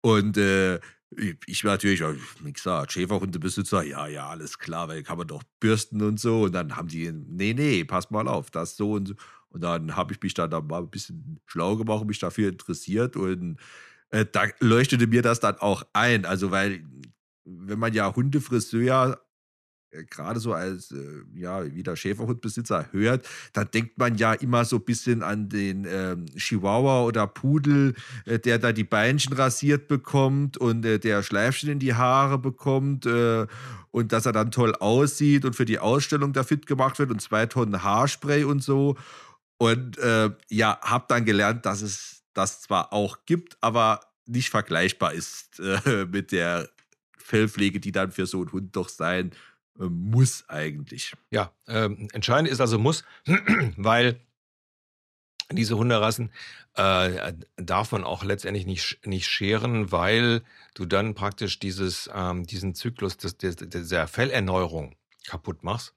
Und 0.00 0.36
äh, 0.38 0.80
ich 1.46 1.62
war 1.62 1.74
natürlich, 1.74 2.02
wie 2.40 2.52
gesagt, 2.52 2.90
Schäferhundebesitzer, 2.90 3.84
ja, 3.84 4.08
ja, 4.08 4.28
alles 4.28 4.58
klar, 4.58 4.88
weil 4.88 5.04
kann 5.04 5.18
man 5.18 5.28
doch 5.28 5.44
bürsten 5.60 6.02
und 6.02 6.18
so. 6.18 6.42
Und 6.42 6.52
dann 6.52 6.74
haben 6.74 6.88
die, 6.88 7.12
nee, 7.12 7.54
nee, 7.54 7.84
pass 7.84 8.10
mal 8.10 8.26
auf, 8.26 8.50
das 8.50 8.76
so 8.76 8.94
und 8.94 9.06
so. 9.06 9.14
Und 9.50 9.60
dann 9.60 9.94
habe 9.94 10.12
ich 10.12 10.20
mich 10.20 10.34
da, 10.34 10.48
mal 10.48 10.82
ein 10.82 10.90
bisschen 10.90 11.38
schlau 11.46 11.76
gemacht, 11.76 12.04
mich 12.06 12.18
dafür 12.18 12.48
interessiert 12.48 13.14
und 13.14 13.56
äh, 14.16 14.26
da 14.30 14.44
leuchtete 14.60 15.06
mir 15.06 15.22
das 15.22 15.40
dann 15.40 15.56
auch 15.56 15.84
ein. 15.92 16.24
Also, 16.24 16.50
weil, 16.50 16.82
wenn 17.44 17.78
man 17.78 17.92
ja 17.92 18.14
Hundefriseur 18.14 19.20
äh, 19.90 20.04
gerade 20.04 20.40
so 20.40 20.54
als, 20.54 20.90
äh, 20.90 21.22
ja, 21.34 21.64
wieder 21.74 21.96
Schäferhundbesitzer 21.96 22.92
hört, 22.92 23.26
da 23.52 23.64
denkt 23.64 23.98
man 23.98 24.16
ja 24.16 24.32
immer 24.32 24.64
so 24.64 24.76
ein 24.76 24.84
bisschen 24.84 25.22
an 25.22 25.50
den 25.50 25.86
ähm, 25.86 26.26
Chihuahua 26.36 27.04
oder 27.04 27.26
Pudel, 27.26 27.94
äh, 28.24 28.38
der 28.38 28.58
da 28.58 28.72
die 28.72 28.84
Beinchen 28.84 29.34
rasiert 29.34 29.86
bekommt 29.86 30.56
und 30.56 30.84
äh, 30.86 30.98
der 30.98 31.22
Schleifchen 31.22 31.68
in 31.68 31.78
die 31.78 31.94
Haare 31.94 32.38
bekommt 32.38 33.06
und 33.06 34.12
dass 34.12 34.26
er 34.26 34.32
dann 34.32 34.50
toll 34.50 34.74
aussieht 34.74 35.44
und 35.44 35.54
für 35.54 35.64
die 35.64 35.78
Ausstellung 35.78 36.32
da 36.32 36.42
fit 36.42 36.66
gemacht 36.66 36.98
wird 36.98 37.10
und 37.10 37.20
zwei 37.20 37.46
Tonnen 37.46 37.82
Haarspray 37.82 38.44
und 38.44 38.62
so. 38.62 38.96
Und 39.58 39.98
ja, 40.50 40.78
hab 40.82 41.08
dann 41.08 41.24
gelernt, 41.24 41.64
dass 41.64 41.82
es 41.82 42.15
das 42.36 42.60
zwar 42.60 42.92
auch 42.92 43.18
gibt, 43.26 43.56
aber 43.60 44.00
nicht 44.26 44.50
vergleichbar 44.50 45.12
ist 45.12 45.60
mit 46.10 46.32
der 46.32 46.68
Fellpflege, 47.18 47.80
die 47.80 47.92
dann 47.92 48.12
für 48.12 48.26
so 48.26 48.40
einen 48.40 48.52
Hund 48.52 48.76
doch 48.76 48.88
sein 48.88 49.32
äh, 49.78 49.84
muss 49.84 50.44
eigentlich. 50.48 51.14
Ja, 51.30 51.52
ähm, 51.66 52.08
entscheidend 52.12 52.50
ist 52.50 52.60
also 52.60 52.78
muss, 52.78 53.04
weil 53.76 54.20
diese 55.52 55.76
Hunderassen 55.76 56.32
äh, 56.74 57.32
darf 57.56 57.92
man 57.92 58.04
auch 58.04 58.24
letztendlich 58.24 58.66
nicht, 58.66 59.06
nicht 59.06 59.28
scheren, 59.28 59.92
weil 59.92 60.42
du 60.74 60.86
dann 60.86 61.14
praktisch 61.14 61.58
dieses, 61.58 62.10
ähm, 62.12 62.46
diesen 62.46 62.74
Zyklus 62.74 63.16
des, 63.16 63.36
des, 63.38 63.56
dieser 63.56 64.08
Fellerneuerung 64.08 64.96
kaputt 65.26 65.62
machst. 65.62 65.94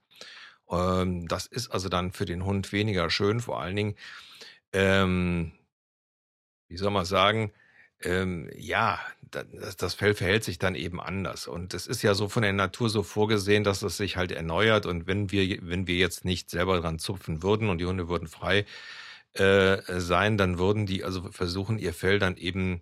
Ähm, 0.70 1.26
das 1.26 1.46
ist 1.46 1.68
also 1.68 1.88
dann 1.88 2.12
für 2.12 2.26
den 2.26 2.44
Hund 2.44 2.72
weniger 2.72 3.10
schön, 3.10 3.40
vor 3.40 3.60
allen 3.60 3.76
Dingen, 3.76 3.96
ähm, 4.72 5.52
wie 6.70 6.76
soll 6.78 6.90
man 6.90 7.04
sagen, 7.04 7.52
ähm, 8.02 8.50
ja, 8.56 8.98
das, 9.30 9.76
das 9.76 9.94
Fell 9.94 10.14
verhält 10.14 10.44
sich 10.44 10.58
dann 10.58 10.74
eben 10.74 11.00
anders. 11.00 11.46
Und 11.46 11.74
es 11.74 11.86
ist 11.86 12.02
ja 12.02 12.14
so 12.14 12.28
von 12.28 12.42
der 12.42 12.52
Natur 12.52 12.88
so 12.90 13.02
vorgesehen, 13.02 13.64
dass 13.64 13.82
es 13.82 13.96
sich 13.96 14.16
halt 14.16 14.32
erneuert. 14.32 14.86
Und 14.86 15.06
wenn 15.06 15.30
wir, 15.30 15.58
wenn 15.62 15.86
wir 15.86 15.96
jetzt 15.96 16.24
nicht 16.24 16.50
selber 16.50 16.80
dran 16.80 16.98
zupfen 16.98 17.42
würden 17.42 17.68
und 17.68 17.78
die 17.78 17.86
Hunde 17.86 18.08
würden 18.08 18.28
frei 18.28 18.64
äh, 19.34 19.78
sein, 20.00 20.38
dann 20.38 20.58
würden 20.58 20.86
die 20.86 21.04
also 21.04 21.30
versuchen, 21.32 21.78
ihr 21.78 21.94
Fell 21.94 22.18
dann 22.18 22.36
eben 22.36 22.80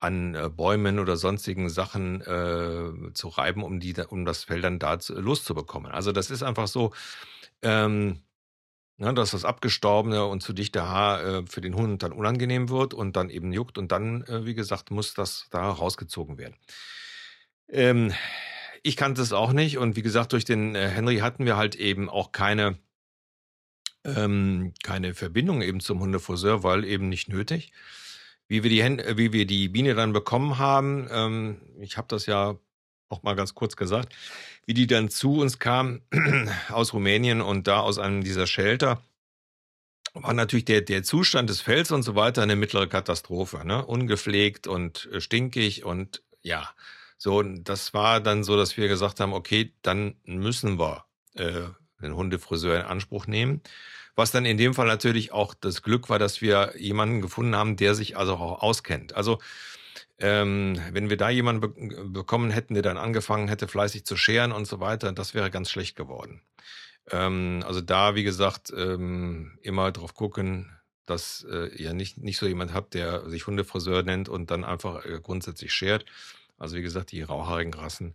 an 0.00 0.34
äh, 0.34 0.48
Bäumen 0.48 0.98
oder 0.98 1.16
sonstigen 1.16 1.70
Sachen 1.70 2.20
äh, 2.22 3.12
zu 3.14 3.28
reiben, 3.28 3.62
um 3.64 3.80
die, 3.80 3.94
um 4.08 4.24
das 4.24 4.44
Fell 4.44 4.60
dann 4.60 4.78
da 4.78 4.98
loszubekommen. 5.08 5.90
Also 5.92 6.12
das 6.12 6.30
ist 6.30 6.42
einfach 6.42 6.68
so. 6.68 6.92
Ähm, 7.62 8.20
Ne, 9.00 9.14
dass 9.14 9.30
das 9.30 9.44
abgestorbene 9.44 10.26
und 10.26 10.42
zu 10.42 10.52
dichte 10.52 10.88
Haar 10.88 11.24
äh, 11.24 11.46
für 11.46 11.60
den 11.60 11.76
Hund 11.76 12.02
dann 12.02 12.10
unangenehm 12.10 12.68
wird 12.68 12.94
und 12.94 13.14
dann 13.14 13.30
eben 13.30 13.52
juckt 13.52 13.78
und 13.78 13.92
dann, 13.92 14.24
äh, 14.24 14.44
wie 14.44 14.54
gesagt, 14.54 14.90
muss 14.90 15.14
das 15.14 15.46
da 15.52 15.70
rausgezogen 15.70 16.36
werden. 16.36 16.56
Ähm, 17.68 18.12
ich 18.82 18.96
kannte 18.96 19.22
es 19.22 19.32
auch 19.32 19.52
nicht 19.52 19.78
und 19.78 19.94
wie 19.94 20.02
gesagt, 20.02 20.32
durch 20.32 20.44
den 20.44 20.74
äh, 20.74 20.88
Henry 20.88 21.18
hatten 21.18 21.44
wir 21.44 21.56
halt 21.56 21.76
eben 21.76 22.10
auch 22.10 22.32
keine, 22.32 22.76
ähm, 24.04 24.74
keine 24.82 25.14
Verbindung 25.14 25.62
eben 25.62 25.78
zum 25.78 26.00
Hundefriseur, 26.00 26.64
weil 26.64 26.84
eben 26.84 27.08
nicht 27.08 27.28
nötig. 27.28 27.70
Wie 28.48 28.64
wir 28.64 28.70
die, 28.70 28.82
Hen 28.82 29.00
wie 29.14 29.32
wir 29.32 29.46
die 29.46 29.68
Biene 29.68 29.94
dann 29.94 30.12
bekommen 30.12 30.58
haben, 30.58 31.06
ähm, 31.12 31.60
ich 31.78 31.98
habe 31.98 32.08
das 32.08 32.26
ja 32.26 32.56
auch 33.08 33.22
mal 33.22 33.34
ganz 33.34 33.54
kurz 33.54 33.76
gesagt, 33.76 34.14
wie 34.66 34.74
die 34.74 34.86
dann 34.86 35.08
zu 35.08 35.40
uns 35.40 35.58
kam 35.58 36.02
aus 36.68 36.92
Rumänien 36.92 37.40
und 37.40 37.66
da 37.66 37.80
aus 37.80 37.98
einem 37.98 38.22
dieser 38.22 38.46
Shelter, 38.46 39.02
war 40.14 40.34
natürlich 40.34 40.64
der, 40.64 40.80
der 40.80 41.02
Zustand 41.02 41.50
des 41.50 41.60
Fells 41.60 41.90
und 41.90 42.02
so 42.02 42.14
weiter 42.14 42.42
eine 42.42 42.56
mittlere 42.56 42.88
Katastrophe. 42.88 43.66
Ne? 43.66 43.84
Ungepflegt 43.84 44.66
und 44.66 45.08
äh, 45.12 45.20
stinkig 45.20 45.84
und 45.84 46.22
ja, 46.42 46.68
so, 47.16 47.42
das 47.42 47.94
war 47.94 48.20
dann 48.20 48.44
so, 48.44 48.56
dass 48.56 48.76
wir 48.76 48.88
gesagt 48.88 49.20
haben, 49.20 49.32
okay, 49.32 49.72
dann 49.82 50.14
müssen 50.24 50.78
wir 50.78 51.04
äh, 51.34 51.62
den 52.00 52.14
Hundefriseur 52.14 52.76
in 52.76 52.86
Anspruch 52.86 53.26
nehmen. 53.26 53.60
Was 54.14 54.30
dann 54.30 54.46
in 54.46 54.56
dem 54.56 54.74
Fall 54.74 54.86
natürlich 54.86 55.32
auch 55.32 55.54
das 55.54 55.82
Glück 55.82 56.08
war, 56.08 56.18
dass 56.18 56.40
wir 56.40 56.74
jemanden 56.76 57.20
gefunden 57.20 57.56
haben, 57.56 57.76
der 57.76 57.94
sich 57.94 58.16
also 58.16 58.34
auch 58.34 58.62
auskennt. 58.62 59.14
Also 59.14 59.38
ähm, 60.18 60.80
wenn 60.92 61.10
wir 61.10 61.16
da 61.16 61.30
jemanden 61.30 61.60
be 61.60 62.04
bekommen 62.08 62.50
hätten, 62.50 62.74
der 62.74 62.82
dann 62.82 62.96
angefangen 62.96 63.48
hätte, 63.48 63.68
fleißig 63.68 64.04
zu 64.04 64.16
scheren 64.16 64.52
und 64.52 64.66
so 64.66 64.80
weiter, 64.80 65.12
das 65.12 65.34
wäre 65.34 65.50
ganz 65.50 65.70
schlecht 65.70 65.96
geworden. 65.96 66.42
Ähm, 67.10 67.62
also 67.66 67.80
da, 67.80 68.14
wie 68.14 68.24
gesagt, 68.24 68.72
ähm, 68.76 69.58
immer 69.62 69.92
drauf 69.92 70.14
gucken, 70.14 70.70
dass 71.06 71.46
äh, 71.50 71.68
ihr 71.68 71.94
nicht, 71.94 72.18
nicht 72.18 72.38
so 72.38 72.46
jemand 72.46 72.74
habt, 72.74 72.94
der 72.94 73.28
sich 73.30 73.46
Hundefriseur 73.46 74.02
nennt 74.02 74.28
und 74.28 74.50
dann 74.50 74.64
einfach 74.64 75.04
äh, 75.04 75.20
grundsätzlich 75.22 75.72
schert. 75.72 76.04
Also 76.58 76.76
wie 76.76 76.82
gesagt, 76.82 77.12
die 77.12 77.22
rauhaarigen 77.22 77.72
Rassen, 77.74 78.14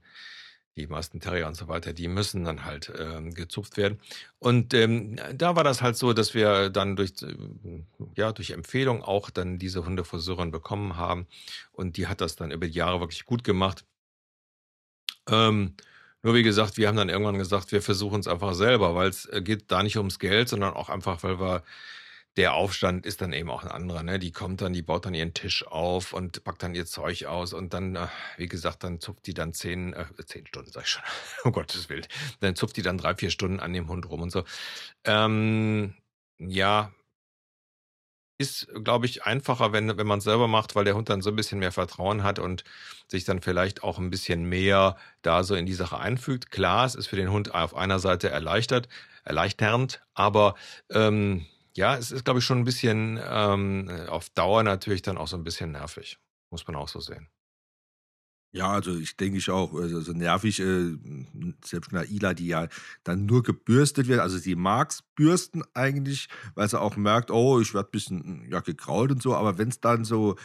die 0.76 0.88
meisten 0.88 1.20
Terrier 1.20 1.48
und 1.48 1.56
so 1.56 1.68
weiter, 1.68 1.94
die 1.94 2.08
müssen 2.08 2.46
dann 2.46 2.66
halt 2.66 2.92
ähm, 2.98 3.34
gezupft 3.34 3.78
werden. 3.78 4.00
Und 4.40 4.74
ähm, 4.74 5.18
da 5.34 5.56
war 5.56 5.64
das 5.64 5.82
halt 5.82 5.98
so, 5.98 6.14
dass 6.14 6.34
wir 6.34 6.70
dann 6.70 6.96
durch, 6.96 7.14
äh, 7.22 7.36
ja, 8.16 8.32
durch 8.32 8.52
Empfehlung 8.52 9.04
auch 9.04 9.30
dann 9.30 9.60
diese 9.60 9.86
Hundefriseurin 9.86 10.52
bekommen 10.52 10.98
haben. 10.98 11.28
Und 11.72 11.98
die 11.98 12.08
hat 12.08 12.22
das 12.22 12.36
dann 12.36 12.52
über 12.52 12.68
die 12.68 12.74
Jahre 12.74 13.00
wirklich 13.00 13.26
gut 13.26 13.44
gemacht. 13.44 13.86
Ähm, 15.30 15.76
nur 16.24 16.34
wie 16.34 16.44
gesagt, 16.44 16.78
wir 16.78 16.88
haben 16.88 16.98
dann 16.98 17.10
irgendwann 17.10 17.38
gesagt, 17.38 17.72
wir 17.72 17.82
versuchen 17.82 18.20
es 18.22 18.28
einfach 18.28 18.54
selber, 18.54 18.96
weil 18.96 19.10
es 19.10 19.26
äh, 19.26 19.42
geht 19.42 19.72
da 19.72 19.84
nicht 19.84 19.98
ums 19.98 20.20
Geld, 20.20 20.50
sondern 20.50 20.74
auch 20.74 20.90
einfach, 20.90 21.22
weil 21.24 21.40
wir 21.40 21.64
der 22.38 22.56
Aufstand 22.56 23.06
ist 23.06 23.22
dann 23.22 23.32
eben 23.32 23.50
auch 23.50 23.64
ein 23.64 23.70
anderer. 23.70 24.02
Ne? 24.02 24.18
Die 24.18 24.32
kommt 24.32 24.62
dann, 24.62 24.74
die 24.74 24.82
baut 24.82 25.06
dann 25.06 25.14
ihren 25.14 25.34
Tisch 25.34 25.66
auf 25.68 26.14
und 26.14 26.44
packt 26.44 26.64
dann 26.64 26.74
ihr 26.74 26.86
Zeug 26.86 27.26
aus 27.26 27.54
und 27.54 27.74
dann, 27.74 27.96
äh, 27.96 28.08
wie 28.38 28.48
gesagt, 28.48 28.84
dann 28.84 29.00
zupft 29.00 29.28
die 29.28 29.34
dann 29.34 29.54
zehn, 29.54 29.94
äh, 29.94 30.06
zehn 30.26 30.48
Stunden, 30.48 30.72
sag 30.72 30.84
ich 30.84 30.90
schon, 30.90 31.04
oh 31.44 31.52
Gottes 31.52 31.90
Willen, 31.90 32.08
dann 32.40 32.56
zupft 32.56 32.78
die 32.78 32.82
dann 32.82 32.98
drei, 32.98 33.16
vier 33.16 33.30
Stunden 33.30 33.60
an 33.60 33.74
dem 33.74 33.88
Hund 33.88 34.10
rum 34.10 34.22
und 34.22 34.32
so. 34.32 34.44
Ähm, 35.06 35.94
ja, 36.40 36.92
ist, 38.40 38.68
glaube 38.84 39.06
ich, 39.06 39.24
einfacher, 39.24 39.72
wenn, 39.72 39.96
wenn 39.98 40.08
man 40.08 40.18
es 40.18 40.26
selber 40.26 40.48
macht, 40.48 40.76
weil 40.76 40.86
der 40.86 40.96
Hund 40.96 41.10
dann 41.10 41.22
so 41.22 41.30
ein 41.30 41.36
bisschen 41.36 41.60
mehr 41.60 41.72
Vertrauen 41.72 42.24
hat 42.24 42.40
und 42.40 42.64
sich 43.08 43.26
dann 43.26 43.42
vielleicht 43.42 43.84
auch 43.84 44.00
ein 44.00 44.10
bisschen 44.10 44.44
mehr 44.44 44.98
da 45.22 45.44
so 45.44 45.56
in 45.56 45.68
die 45.68 45.74
Sache 45.74 46.00
einfügt. 46.00 46.50
Klar, 46.50 46.86
es 46.86 46.96
ist 46.96 47.08
für 47.08 47.16
den 47.16 47.32
Hund 47.32 47.54
auf 47.54 47.76
einer 47.76 48.00
Seite 48.00 48.30
erleichtert, 48.30 48.90
erleichternd, 49.24 50.02
aber 50.16 50.56
ähm, 50.90 51.46
ja, 51.76 51.96
es 51.98 52.12
ist, 52.12 52.26
glaube 52.26 52.40
ich, 52.40 52.46
schon 52.46 52.60
ein 52.60 52.66
bisschen 52.66 53.20
ähm, 53.24 53.90
auf 54.08 54.30
Dauer 54.30 54.64
natürlich 54.64 55.02
dann 55.02 55.18
auch 55.18 55.28
so 55.28 55.38
ein 55.38 55.44
bisschen 55.44 55.72
nervig. 55.72 56.20
Muss 56.52 56.68
man 56.68 56.76
auch 56.76 56.88
so 56.88 57.00
sehen. 57.00 57.30
Ja, 58.56 58.70
also 58.70 58.96
ich 58.96 59.18
denke 59.18 59.40
ich 59.40 59.50
auch, 59.50 59.74
also 59.74 60.00
so 60.02 60.14
nervig, 60.14 60.60
äh, 60.60 60.96
selbst 61.66 61.92
Naila, 61.92 62.36
die 62.36 62.46
ja 62.46 62.68
dann 63.04 63.26
nur 63.26 63.42
gebürstet 63.42 64.08
wird, 64.08 64.20
also 64.20 64.38
sie 64.38 64.56
mag 64.56 64.92
es 64.92 65.02
bürsten 65.16 65.64
eigentlich, 65.74 66.30
weil 66.54 66.70
sie 66.70 66.80
auch 66.80 66.96
merkt, 66.96 67.32
oh, 67.32 67.60
ich 67.60 67.74
werde 67.74 67.90
ein 67.90 67.92
bisschen 67.92 68.48
ja, 68.52 68.60
gekrault 68.60 69.10
und 69.10 69.24
so, 69.24 69.34
aber 69.34 69.58
wenn 69.58 69.70
es 69.70 69.80
dann 69.80 70.06
so, 70.06 70.36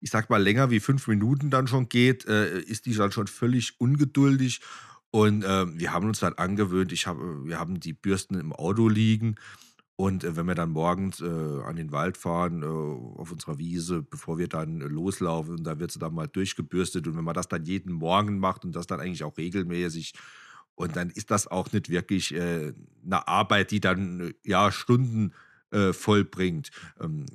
ich 0.00 0.08
sag 0.08 0.30
mal, 0.30 0.42
länger 0.42 0.70
wie 0.70 0.80
fünf 0.80 1.06
Minuten 1.08 1.50
dann 1.50 1.66
schon 1.66 1.90
geht, 1.90 2.24
äh, 2.26 2.58
ist 2.58 2.86
die 2.86 2.94
dann 2.94 3.12
schon 3.12 3.26
völlig 3.26 3.78
ungeduldig 3.78 4.62
und 5.10 5.44
äh, 5.44 5.66
wir 5.78 5.92
haben 5.92 6.06
uns 6.06 6.20
dann 6.20 6.32
angewöhnt, 6.34 6.90
ich 6.90 7.06
hab, 7.06 7.18
wir 7.18 7.58
haben 7.58 7.80
die 7.80 7.92
Bürsten 7.92 8.40
im 8.40 8.54
Auto 8.54 8.88
liegen 8.88 9.36
und 10.00 10.22
äh, 10.22 10.36
wenn 10.36 10.46
wir 10.46 10.54
dann 10.54 10.70
morgens 10.70 11.20
äh, 11.20 11.24
an 11.26 11.74
den 11.74 11.90
Wald 11.90 12.16
fahren, 12.16 12.62
äh, 12.62 12.66
auf 12.66 13.32
unserer 13.32 13.58
Wiese, 13.58 14.00
bevor 14.00 14.38
wir 14.38 14.46
dann 14.46 14.80
äh, 14.80 14.84
loslaufen, 14.84 15.64
da 15.64 15.80
wird 15.80 15.90
sie 15.90 15.98
dann 15.98 16.14
mal 16.14 16.28
durchgebürstet. 16.28 17.08
Und 17.08 17.16
wenn 17.16 17.24
man 17.24 17.34
das 17.34 17.48
dann 17.48 17.64
jeden 17.64 17.92
Morgen 17.92 18.38
macht 18.38 18.64
und 18.64 18.76
das 18.76 18.86
dann 18.86 19.00
eigentlich 19.00 19.24
auch 19.24 19.36
regelmäßig, 19.36 20.14
und 20.76 20.94
dann 20.94 21.10
ist 21.10 21.32
das 21.32 21.48
auch 21.48 21.72
nicht 21.72 21.88
wirklich 21.88 22.32
äh, 22.32 22.72
eine 23.04 23.26
Arbeit, 23.26 23.72
die 23.72 23.80
dann 23.80 24.20
äh, 24.20 24.34
ja 24.44 24.72
Stunden 24.72 25.34
vollbringt. 25.70 26.70
Ähm, 26.98 27.26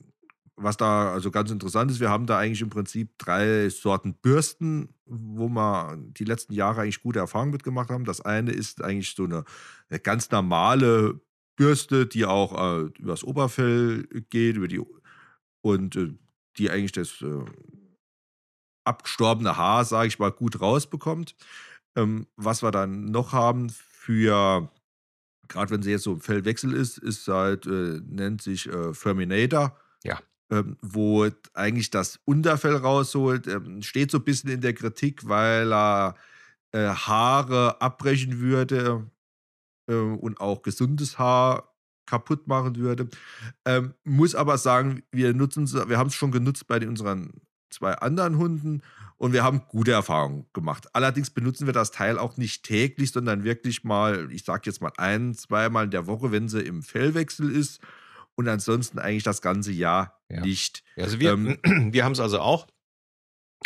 was 0.55 0.75
da 0.75 1.13
also 1.13 1.29
ganz 1.29 1.51
interessant 1.51 1.91
ist, 1.91 2.00
wir 2.00 2.10
haben 2.10 2.25
da 2.25 2.39
eigentlich 2.39 2.62
im 2.62 2.72
Prinzip 2.72 3.15
drei 3.20 3.70
Sorten 3.70 4.15
Bürsten, 4.15 4.96
wo 5.05 5.50
wir 5.50 5.98
die 6.00 6.24
letzten 6.24 6.53
Jahre 6.53 6.82
eigentlich 6.82 7.03
gute 7.03 7.20
Erfahrungen 7.20 7.51
mitgemacht 7.51 7.91
haben. 7.91 8.05
Das 8.05 8.22
eine 8.22 8.50
ist 8.50 8.84
eigentlich 8.84 9.13
so 9.13 9.25
eine, 9.25 9.43
eine 9.88 10.00
ganz 10.00 10.32
normale 10.32 11.22
Bürste, 11.55 12.05
die 12.05 12.25
auch 12.25 12.81
äh, 12.81 12.89
übers 13.00 13.24
Oberfell 13.24 14.03
geht, 14.29 14.57
über 14.57 14.67
die 14.67 14.81
und 15.62 15.95
äh, 15.95 16.13
die 16.57 16.69
eigentlich 16.69 16.91
das 16.91 17.22
äh, 17.22 17.45
abgestorbene 18.86 19.57
Haar, 19.57 19.86
sage 19.86 20.07
ich 20.07 20.19
mal, 20.19 20.31
gut 20.31 20.60
rausbekommt. 20.62 21.36
Ähm, 21.95 22.27
was 22.36 22.63
wir 22.63 22.72
dann 22.72 23.05
noch 23.05 23.33
haben 23.33 23.69
für, 23.69 24.69
gerade 25.48 25.72
wenn 25.72 25.83
sie 25.83 25.91
jetzt 25.91 26.03
so 26.03 26.13
im 26.13 26.22
Fellwechsel 26.22 26.74
ist, 26.74 26.98
ist 26.98 27.27
halt, 27.27 27.65
äh, 27.65 28.01
nennt 28.05 28.41
sich 28.41 28.67
äh, 28.67 28.93
Ferminator. 28.93 29.77
Ja. 30.03 30.19
Ähm, 30.50 30.77
wo 30.81 31.27
eigentlich 31.53 31.89
das 31.89 32.19
Unterfell 32.25 32.75
rausholt, 32.75 33.48
ähm, 33.48 33.81
steht 33.81 34.12
so 34.12 34.17
ein 34.17 34.24
bisschen 34.24 34.50
in 34.50 34.62
der 34.62 34.74
Kritik, 34.74 35.27
weil 35.27 35.72
er 35.72 36.15
äh, 36.72 36.89
Haare 36.89 37.81
abbrechen 37.81 38.39
würde, 38.39 39.10
äh, 39.88 39.94
und 39.94 40.40
auch 40.40 40.62
gesundes 40.62 41.20
Haar 41.20 41.74
kaputt 42.06 42.48
machen 42.48 42.75
würde. 42.75 43.08
Ähm, 43.66 43.94
muss 44.04 44.36
aber 44.36 44.58
sagen, 44.58 45.04
wir 45.12 45.34
nutzen 45.34 45.68
wir 45.90 45.98
haben 45.98 46.08
es 46.08 46.16
schon 46.16 46.32
genutzt 46.32 46.68
bei 46.68 46.86
unseren 46.86 47.32
zwei 47.74 47.94
anderen 47.94 48.38
Hunden 48.38 48.82
Und 49.18 49.34
wir 49.34 49.44
haben 49.44 49.63
gute 49.68 49.92
Erfahrungen 49.92 50.46
gemacht. 50.54 50.88
Allerdings 50.94 51.30
benutzen 51.30 51.66
wir 51.66 51.74
das 51.74 51.92
Teil 51.92 52.18
auch 52.18 52.38
nicht 52.38 52.63
täglich, 52.63 53.12
sondern 53.12 53.44
wirklich 53.44 53.84
mal, 53.84 54.30
ich 54.32 54.44
sage 54.44 54.63
jetzt 54.66 54.82
mal 54.82 54.92
ein, 54.98 55.34
zweimal 55.34 55.86
in 55.86 55.92
der 55.92 56.08
Woche, 56.08 56.32
wenn 56.32 56.50
sie 56.50 56.62
im 56.62 56.84
Fellwechsel 56.84 57.50
ist. 57.50 57.80
Und 58.36 58.48
ansonsten 58.48 59.00
eigentlich 59.00 59.24
das 59.24 59.42
ganze 59.42 59.72
Jahr 59.72 60.20
ja. 60.30 60.42
nicht. 60.42 60.84
Also 60.98 61.20
wir, 61.20 61.32
ähm, 61.32 61.58
wir 61.94 62.04
haben 62.04 62.12
es 62.12 62.20
also 62.20 62.40
auch. 62.40 62.68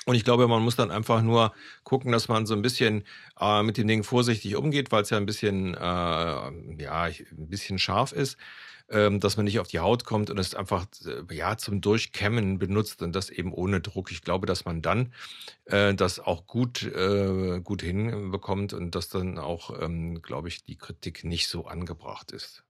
Und 0.06 0.16
ich 0.16 0.24
glaube, 0.24 0.48
man 0.48 0.62
muss 0.62 0.76
dann 0.76 0.92
einfach 0.92 1.22
nur 1.22 1.54
gucken, 1.84 2.12
dass 2.12 2.28
man 2.28 2.46
so 2.46 2.54
ein 2.54 2.62
bisschen 2.62 3.04
äh, 3.40 3.64
mit 3.64 3.78
den 3.78 3.88
Dingen 3.88 4.04
vorsichtig 4.04 4.56
umgeht, 4.56 4.92
weil 4.92 5.04
es 5.04 5.10
ja 5.10 5.18
ein 5.18 5.26
bisschen, 5.26 5.74
äh, 5.74 5.80
ja, 5.80 7.04
ein 7.04 7.50
bisschen 7.50 7.80
scharf 7.80 8.12
ist 8.12 8.38
ähm, 8.90 9.20
dass 9.20 9.38
man 9.38 9.46
nicht 9.46 9.60
auf 9.60 9.68
die 9.68 9.80
Haut 9.80 10.06
kommt 10.06 10.30
und 10.30 10.38
es 10.38 10.56
einfach 10.56 10.86
äh, 11.06 11.34
ja 11.34 11.58
zum 11.58 11.82
Durchkämmen 11.82 12.60
benutzt 12.60 13.02
und 13.02 13.16
das 13.16 13.30
eben 13.30 13.54
ohne 13.54 13.82
Druck. 13.82 14.12
Ich 14.12 14.22
glaube, 14.22 14.46
dass 14.48 14.66
man 14.66 14.82
dann 14.82 15.14
äh, 15.66 15.94
das 15.94 16.20
auch 16.20 16.48
gut 16.48 16.84
äh, 16.84 17.60
gut 17.62 17.82
hinbekommt 17.82 18.74
und 18.74 18.96
dass 18.96 19.10
dann 19.10 19.38
auch, 19.38 19.82
ähm, 19.82 20.22
glaube 20.22 20.48
ich, 20.48 20.64
die 20.64 20.78
Kritik 20.78 21.24
nicht 21.24 21.48
so 21.48 21.66
angebracht 21.66 22.32
ist. 22.32 22.64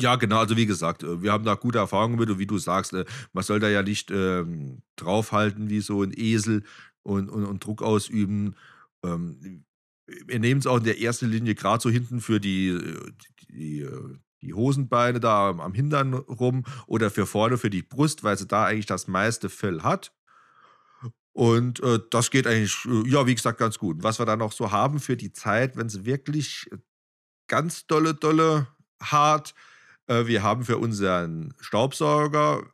Ja, 0.00 0.16
genau. 0.16 0.38
Also 0.38 0.56
wie 0.56 0.66
gesagt, 0.66 1.02
äh, 1.02 1.22
wir 1.22 1.32
haben 1.32 1.44
da 1.44 1.54
gute 1.54 1.78
Erfahrungen 1.78 2.18
mit 2.18 2.30
und 2.30 2.38
wie 2.38 2.46
du 2.46 2.58
sagst, 2.58 2.92
äh, 2.92 3.04
man 3.32 3.44
soll 3.44 3.60
da 3.60 3.68
ja 3.68 3.82
nicht 3.82 4.10
ähm, 4.10 4.82
draufhalten 4.96 5.70
wie 5.70 5.80
so 5.80 6.02
ein 6.02 6.12
Esel 6.16 6.64
und, 7.02 7.28
und, 7.28 7.44
und 7.44 7.64
Druck 7.64 7.82
ausüben. 7.82 8.56
Ähm, 9.04 9.64
wir 10.26 10.38
nehmen 10.38 10.60
es 10.60 10.66
auch 10.66 10.78
in 10.78 10.84
der 10.84 11.00
ersten 11.00 11.30
Linie 11.30 11.54
gerade 11.54 11.82
so 11.82 11.90
hinten 11.90 12.20
für 12.20 12.40
die, 12.40 12.78
die, 13.48 13.52
die, 13.52 13.88
die 14.42 14.54
Hosenbeine 14.54 15.20
da 15.20 15.50
am 15.50 15.74
Hintern 15.74 16.14
rum 16.14 16.64
oder 16.86 17.10
für 17.10 17.26
vorne 17.26 17.56
für 17.58 17.70
die 17.70 17.82
Brust, 17.82 18.22
weil 18.24 18.36
sie 18.36 18.46
da 18.46 18.64
eigentlich 18.66 18.86
das 18.86 19.08
meiste 19.08 19.48
Fell 19.48 19.82
hat. 19.82 20.12
Und 21.32 21.80
äh, 21.82 21.98
das 22.10 22.30
geht 22.30 22.46
eigentlich, 22.46 22.76
äh, 22.84 23.08
ja, 23.08 23.26
wie 23.26 23.34
gesagt, 23.34 23.58
ganz 23.58 23.78
gut. 23.78 24.02
Was 24.02 24.18
wir 24.18 24.26
dann 24.26 24.40
noch 24.40 24.52
so 24.52 24.70
haben 24.70 25.00
für 25.00 25.16
die 25.16 25.32
Zeit, 25.32 25.76
wenn 25.76 25.88
sie 25.88 26.04
wirklich 26.04 26.68
ganz 27.48 27.86
dolle, 27.86 28.14
dolle 28.14 28.66
hart, 29.02 29.54
äh, 30.06 30.26
wir 30.26 30.42
haben 30.42 30.64
für 30.64 30.78
unseren 30.78 31.54
Staubsauger 31.60 32.64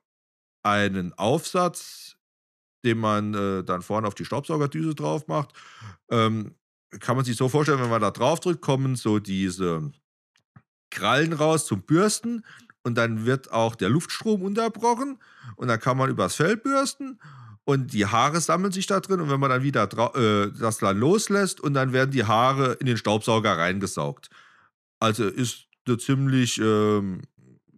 einen 0.63 1.13
Aufsatz, 1.15 2.17
den 2.85 2.99
man 2.99 3.35
äh, 3.35 3.65
dann 3.65 3.83
vorne 3.83 4.07
auf 4.07 4.15
die 4.15 4.25
Staubsaugerdüse 4.25 4.95
drauf 4.95 5.27
macht. 5.29 5.53
Ähm, 6.11 6.55
kann 7.01 7.17
man 7.17 7.25
sich 7.25 7.37
so 7.37 7.49
vorstellen, 7.49 7.81
wenn 7.81 7.91
man 7.91 8.01
da 8.01 8.11
drauf 8.11 8.41
drückt, 8.41 8.63
kommen 8.63 8.97
so 8.97 9.19
diese 9.19 9.91
Krallen 10.91 11.33
raus 11.33 11.67
zum 11.67 11.83
Bürsten 11.83 12.45
und 12.83 12.95
dann 12.95 13.27
wird 13.27 13.53
auch 13.53 13.75
der 13.75 13.91
Luftstrom 13.91 14.43
unterbrochen 14.43 15.19
und 15.57 15.69
dann 15.69 15.81
kann 15.81 15.97
man 15.99 16.09
übers 16.09 16.37
Fell 16.37 16.57
bürsten 16.57 17.21
und 17.65 17.93
die 17.93 18.07
Haare 18.07 18.41
sammeln 18.41 18.73
sich 18.73 18.87
da 18.87 19.01
drin 19.01 19.21
und 19.21 19.29
wenn 19.29 19.41
man 19.41 19.51
dann 19.51 19.63
wieder 19.63 19.85
äh, 20.15 20.51
das 20.59 20.79
dann 20.79 20.99
loslässt 20.99 21.61
und 21.61 21.75
dann 21.75 21.93
werden 21.93 22.11
die 22.11 22.25
Haare 22.25 22.73
in 22.75 22.87
den 22.87 22.97
Staubsauger 22.97 23.59
reingesaugt. 23.59 24.31
Also 25.01 25.27
ist 25.27 25.68
eine 25.89 25.99
ziemlich 25.99 26.61
ähm, 26.61 27.23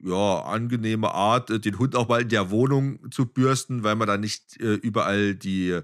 ja, 0.03 0.41
angenehme 0.43 1.13
Art, 1.13 1.51
äh, 1.51 1.61
den 1.61 1.79
Hund 1.79 1.97
auch 1.97 2.09
mal 2.09 2.23
in 2.23 2.29
der 2.29 2.51
Wohnung 2.51 3.11
zu 3.11 3.27
bürsten, 3.27 3.83
weil 3.85 3.97
man 3.97 4.09
dann 4.09 4.21
nicht 4.21 4.61
äh, 4.61 4.75
überall 4.75 5.35
die 5.35 5.81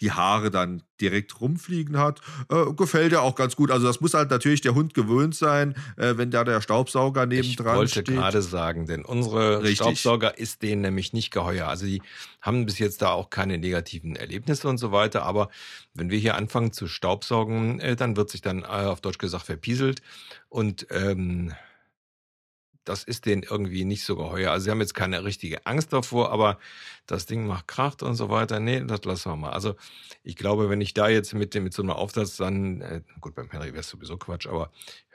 die 0.00 0.12
Haare 0.12 0.50
dann 0.50 0.82
direkt 1.00 1.40
rumfliegen 1.40 1.98
hat. 1.98 2.20
Äh, 2.50 2.72
gefällt 2.74 3.12
ja 3.12 3.20
auch 3.20 3.34
ganz 3.34 3.56
gut. 3.56 3.70
Also 3.70 3.86
das 3.86 4.00
muss 4.00 4.14
halt 4.14 4.30
natürlich 4.30 4.60
der 4.60 4.74
Hund 4.74 4.94
gewöhnt 4.94 5.34
sein, 5.34 5.74
äh, 5.96 6.16
wenn 6.16 6.30
da 6.30 6.44
der 6.44 6.60
Staubsauger 6.60 7.26
nebendran 7.26 7.88
steht. 7.88 8.08
Ich 8.08 8.14
wollte 8.14 8.20
gerade 8.20 8.42
sagen, 8.42 8.86
denn 8.86 9.04
unsere 9.04 9.62
Richtig. 9.62 9.76
Staubsauger 9.76 10.38
ist 10.38 10.62
denen 10.62 10.82
nämlich 10.82 11.12
nicht 11.12 11.30
geheuer. 11.30 11.66
Also 11.68 11.86
die 11.86 12.02
haben 12.40 12.66
bis 12.66 12.78
jetzt 12.78 13.02
da 13.02 13.10
auch 13.10 13.30
keine 13.30 13.58
negativen 13.58 14.16
Erlebnisse 14.16 14.68
und 14.68 14.78
so 14.78 14.92
weiter. 14.92 15.22
Aber 15.22 15.48
wenn 15.94 16.10
wir 16.10 16.18
hier 16.18 16.36
anfangen 16.36 16.72
zu 16.72 16.88
staubsaugen, 16.88 17.80
äh, 17.80 17.96
dann 17.96 18.16
wird 18.16 18.30
sich 18.30 18.42
dann 18.42 18.62
äh, 18.62 18.66
auf 18.66 19.00
Deutsch 19.00 19.18
gesagt 19.18 19.46
verpieselt. 19.46 20.02
Und 20.48 20.86
ähm, 20.90 21.52
das 22.86 23.04
ist 23.04 23.26
denen 23.26 23.42
irgendwie 23.42 23.84
nicht 23.84 24.04
so 24.04 24.16
geheuer. 24.16 24.52
Also 24.52 24.64
sie 24.64 24.70
haben 24.70 24.80
jetzt 24.80 24.94
keine 24.94 25.24
richtige 25.24 25.66
Angst 25.66 25.92
davor, 25.92 26.32
aber 26.32 26.58
das 27.06 27.26
Ding 27.26 27.46
macht 27.46 27.68
Kracht 27.68 28.02
und 28.02 28.14
so 28.14 28.30
weiter. 28.30 28.60
Nee, 28.60 28.82
das 28.86 29.04
lassen 29.04 29.30
wir 29.30 29.36
mal. 29.36 29.50
Also 29.50 29.74
ich 30.22 30.36
glaube, 30.36 30.70
wenn 30.70 30.80
ich 30.80 30.94
da 30.94 31.08
jetzt 31.08 31.34
mit, 31.34 31.52
dem, 31.54 31.64
mit 31.64 31.74
so 31.74 31.82
einem 31.82 31.90
Aufsatz 31.90 32.36
dann, 32.36 32.80
äh, 32.80 33.02
gut, 33.20 33.34
beim 33.34 33.50
Henry 33.50 33.72
wäre 33.72 33.80
es 33.80 33.88
sowieso 33.88 34.16
Quatsch, 34.16 34.46
aber 34.46 34.70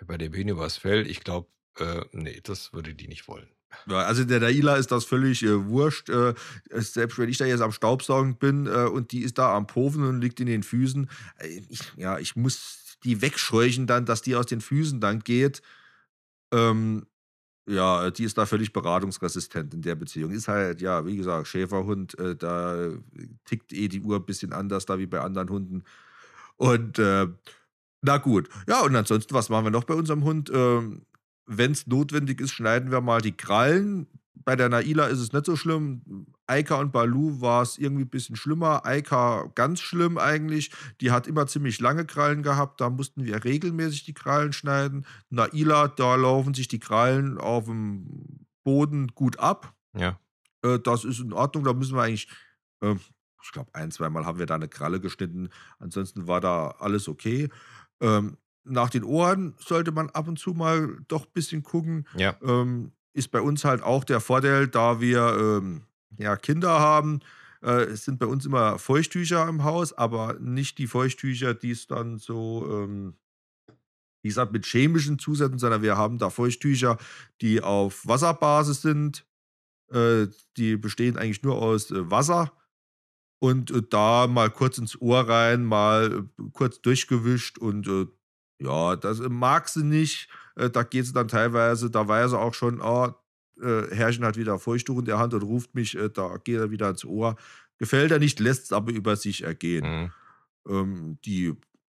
bei 0.05 0.17
der 0.17 0.29
Bene 0.29 0.57
was 0.57 0.77
fällt, 0.77 1.07
ich 1.07 1.21
glaube, 1.23 1.47
äh, 1.79 2.01
nee, 2.11 2.39
das 2.43 2.73
würde 2.73 2.93
die 2.93 3.07
nicht 3.07 3.27
wollen. 3.27 3.47
Also 3.87 4.25
der 4.25 4.41
Daila 4.41 4.75
ist 4.75 4.91
das 4.91 5.05
völlig 5.05 5.43
äh, 5.43 5.65
wurscht. 5.65 6.09
Äh, 6.09 6.33
selbst 6.71 7.17
wenn 7.17 7.29
ich 7.29 7.37
da 7.37 7.45
jetzt 7.45 7.61
am 7.61 7.71
Staubsaugen 7.71 8.35
bin 8.35 8.67
äh, 8.67 8.85
und 8.85 9.11
die 9.13 9.21
ist 9.21 9.37
da 9.37 9.55
am 9.55 9.65
Poven 9.65 10.03
und 10.03 10.21
liegt 10.21 10.39
in 10.39 10.47
den 10.47 10.63
Füßen, 10.63 11.09
äh, 11.37 11.61
ich, 11.69 11.79
ja, 11.95 12.19
ich 12.19 12.35
muss 12.35 12.97
die 13.03 13.21
wegscheuchen 13.21 13.87
dann, 13.87 14.05
dass 14.05 14.21
die 14.21 14.35
aus 14.35 14.45
den 14.45 14.61
Füßen 14.61 14.99
dann 14.99 15.19
geht. 15.19 15.61
Ähm, 16.51 17.07
ja, 17.67 18.09
die 18.11 18.23
ist 18.23 18.37
da 18.37 18.45
völlig 18.45 18.73
beratungsresistent 18.73 19.73
in 19.73 19.81
der 19.81 19.95
Beziehung. 19.95 20.31
Ist 20.31 20.47
halt, 20.47 20.81
ja, 20.81 21.05
wie 21.05 21.15
gesagt, 21.15 21.47
Schäferhund, 21.47 22.17
äh, 22.19 22.35
da 22.35 22.89
tickt 23.45 23.73
eh 23.73 23.87
die 23.87 24.01
Uhr 24.01 24.17
ein 24.17 24.25
bisschen 24.25 24.53
anders 24.53 24.85
da 24.85 24.97
wie 24.99 25.07
bei 25.07 25.21
anderen 25.21 25.49
Hunden. 25.49 25.83
Und 26.57 26.99
äh, 26.99 27.27
na 28.01 28.17
gut. 28.17 28.49
Ja, 28.67 28.81
und 28.81 28.95
ansonsten, 28.95 29.33
was 29.33 29.49
machen 29.49 29.65
wir 29.65 29.71
noch 29.71 29.83
bei 29.83 29.93
unserem 29.93 30.23
Hund? 30.23 30.51
Ähm, 30.53 31.03
Wenn 31.45 31.71
es 31.71 31.87
notwendig 31.87 32.41
ist, 32.41 32.51
schneiden 32.51 32.91
wir 32.91 33.01
mal 33.01 33.21
die 33.21 33.35
Krallen 33.37 34.07
bei 34.43 34.55
der 34.55 34.69
Naila 34.69 35.05
ist 35.07 35.19
es 35.19 35.33
nicht 35.33 35.45
so 35.45 35.55
schlimm. 35.55 36.25
Eika 36.47 36.75
und 36.75 36.91
Balu 36.91 37.41
war 37.41 37.61
es 37.61 37.77
irgendwie 37.77 38.03
ein 38.03 38.09
bisschen 38.09 38.35
schlimmer. 38.35 38.85
Eika 38.85 39.51
ganz 39.55 39.79
schlimm 39.79 40.17
eigentlich. 40.17 40.71
Die 40.99 41.11
hat 41.11 41.27
immer 41.27 41.47
ziemlich 41.47 41.79
lange 41.79 42.05
Krallen 42.05 42.43
gehabt. 42.43 42.81
Da 42.81 42.89
mussten 42.89 43.25
wir 43.25 43.43
regelmäßig 43.43 44.03
die 44.03 44.13
Krallen 44.13 44.53
schneiden. 44.53 45.05
Naila, 45.29 45.87
da 45.87 46.15
laufen 46.15 46.53
sich 46.53 46.67
die 46.67 46.79
Krallen 46.79 47.37
auf 47.37 47.65
dem 47.65 48.45
Boden 48.63 49.07
gut 49.09 49.39
ab. 49.39 49.73
Ja. 49.95 50.19
Äh, 50.63 50.79
das 50.79 51.03
ist 51.03 51.19
in 51.19 51.33
Ordnung. 51.33 51.63
Da 51.63 51.73
müssen 51.73 51.95
wir 51.95 52.03
eigentlich, 52.03 52.27
äh, 52.81 52.95
ich 53.43 53.51
glaube, 53.51 53.73
ein, 53.73 53.91
zweimal 53.91 54.25
haben 54.25 54.39
wir 54.39 54.45
da 54.45 54.55
eine 54.55 54.69
Kralle 54.69 54.99
geschnitten. 54.99 55.49
Ansonsten 55.79 56.27
war 56.27 56.41
da 56.41 56.75
alles 56.79 57.07
okay. 57.07 57.49
Ähm, 57.99 58.37
nach 58.63 58.89
den 58.89 59.03
Ohren 59.03 59.55
sollte 59.57 59.91
man 59.91 60.09
ab 60.11 60.27
und 60.27 60.37
zu 60.37 60.51
mal 60.51 60.97
doch 61.07 61.25
ein 61.25 61.31
bisschen 61.33 61.63
gucken. 61.63 62.07
Ja. 62.15 62.35
Ähm, 62.43 62.91
ist 63.13 63.31
bei 63.31 63.41
uns 63.41 63.65
halt 63.65 63.81
auch 63.83 64.03
der 64.03 64.19
Vorteil, 64.19 64.67
da 64.67 65.01
wir 65.01 65.37
ähm, 65.39 65.83
ja, 66.17 66.35
Kinder 66.35 66.79
haben, 66.79 67.21
äh, 67.61 67.95
sind 67.95 68.19
bei 68.19 68.25
uns 68.25 68.45
immer 68.45 68.79
Feuchttücher 68.79 69.47
im 69.47 69.63
Haus, 69.63 69.93
aber 69.93 70.35
nicht 70.39 70.77
die 70.77 70.87
Feuchttücher, 70.87 71.53
die 71.53 71.71
es 71.71 71.87
dann 71.87 72.17
so, 72.17 72.67
ähm, 72.69 73.15
wie 74.23 74.29
gesagt, 74.29 74.51
mit 74.51 74.65
chemischen 74.65 75.19
Zusätzen, 75.19 75.59
sondern 75.59 75.81
wir 75.81 75.97
haben 75.97 76.17
da 76.17 76.29
Feuchttücher, 76.29 76.97
die 77.41 77.61
auf 77.61 78.07
Wasserbasis 78.07 78.81
sind. 78.81 79.25
Äh, 79.91 80.27
die 80.57 80.77
bestehen 80.77 81.17
eigentlich 81.17 81.43
nur 81.43 81.61
aus 81.61 81.91
äh, 81.91 82.09
Wasser. 82.09 82.53
Und 83.39 83.71
äh, 83.71 83.81
da 83.89 84.27
mal 84.27 84.49
kurz 84.49 84.77
ins 84.77 84.99
Ohr 85.01 85.27
rein, 85.27 85.65
mal 85.65 86.29
kurz 86.53 86.81
durchgewischt 86.81 87.57
und 87.57 87.89
ja, 88.59 88.95
das 88.95 89.19
mag 89.19 89.67
sie 89.67 89.83
nicht. 89.83 90.29
Äh, 90.55 90.69
da 90.69 90.83
geht 90.83 91.05
es 91.05 91.13
dann 91.13 91.27
teilweise, 91.27 91.89
da 91.89 92.07
weiß 92.07 92.33
er 92.33 92.39
auch 92.39 92.53
schon, 92.53 92.81
oh, 92.81 93.09
äh, 93.61 93.95
Herrchen 93.95 94.25
hat 94.25 94.37
wieder 94.37 94.59
Feuchttuch 94.59 94.99
in 94.99 95.05
der 95.05 95.19
Hand 95.19 95.33
und 95.33 95.43
ruft 95.43 95.75
mich, 95.75 95.97
äh, 95.97 96.09
da 96.09 96.37
geht 96.37 96.57
er 96.57 96.71
wieder 96.71 96.89
ins 96.89 97.05
Ohr. 97.05 97.35
Gefällt 97.77 98.11
er 98.11 98.19
nicht, 98.19 98.39
lässt 98.39 98.65
es 98.65 98.71
aber 98.71 98.91
über 98.91 99.15
sich 99.15 99.43
ergehen. 99.43 99.85
Mhm. 99.85 100.11
Ähm, 100.67 101.17
die, 101.25 101.53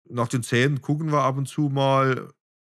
nach 0.09 0.29
den 0.29 0.43
Zähnen 0.43 0.81
gucken 0.81 1.13
wir 1.13 1.23
ab 1.23 1.37
und 1.37 1.47
zu 1.47 1.69
mal, 1.69 2.29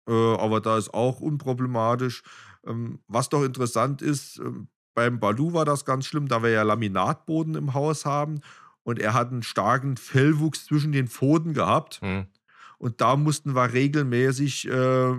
äh, 0.08 0.12
aber 0.12 0.60
da 0.60 0.78
ist 0.78 0.92
auch 0.92 1.20
unproblematisch. 1.20 2.22
Ähm, 2.66 3.00
was 3.08 3.28
doch 3.28 3.44
interessant 3.44 4.02
ist, 4.02 4.38
ähm, 4.38 4.68
beim 4.94 5.18
Balu 5.18 5.52
war 5.52 5.64
das 5.64 5.84
ganz 5.84 6.06
schlimm, 6.06 6.28
da 6.28 6.42
wir 6.42 6.50
ja 6.50 6.62
Laminatboden 6.62 7.56
im 7.56 7.74
Haus 7.74 8.04
haben 8.04 8.40
und 8.84 8.98
er 8.98 9.14
hat 9.14 9.32
einen 9.32 9.42
starken 9.42 9.96
Fellwuchs 9.96 10.66
zwischen 10.66 10.92
den 10.92 11.08
Pfoten 11.08 11.52
gehabt. 11.52 12.00
Mhm. 12.02 12.26
Und 12.78 13.00
da 13.00 13.16
mussten 13.16 13.54
wir 13.54 13.72
regelmäßig 13.72 14.68
äh, 14.68 15.14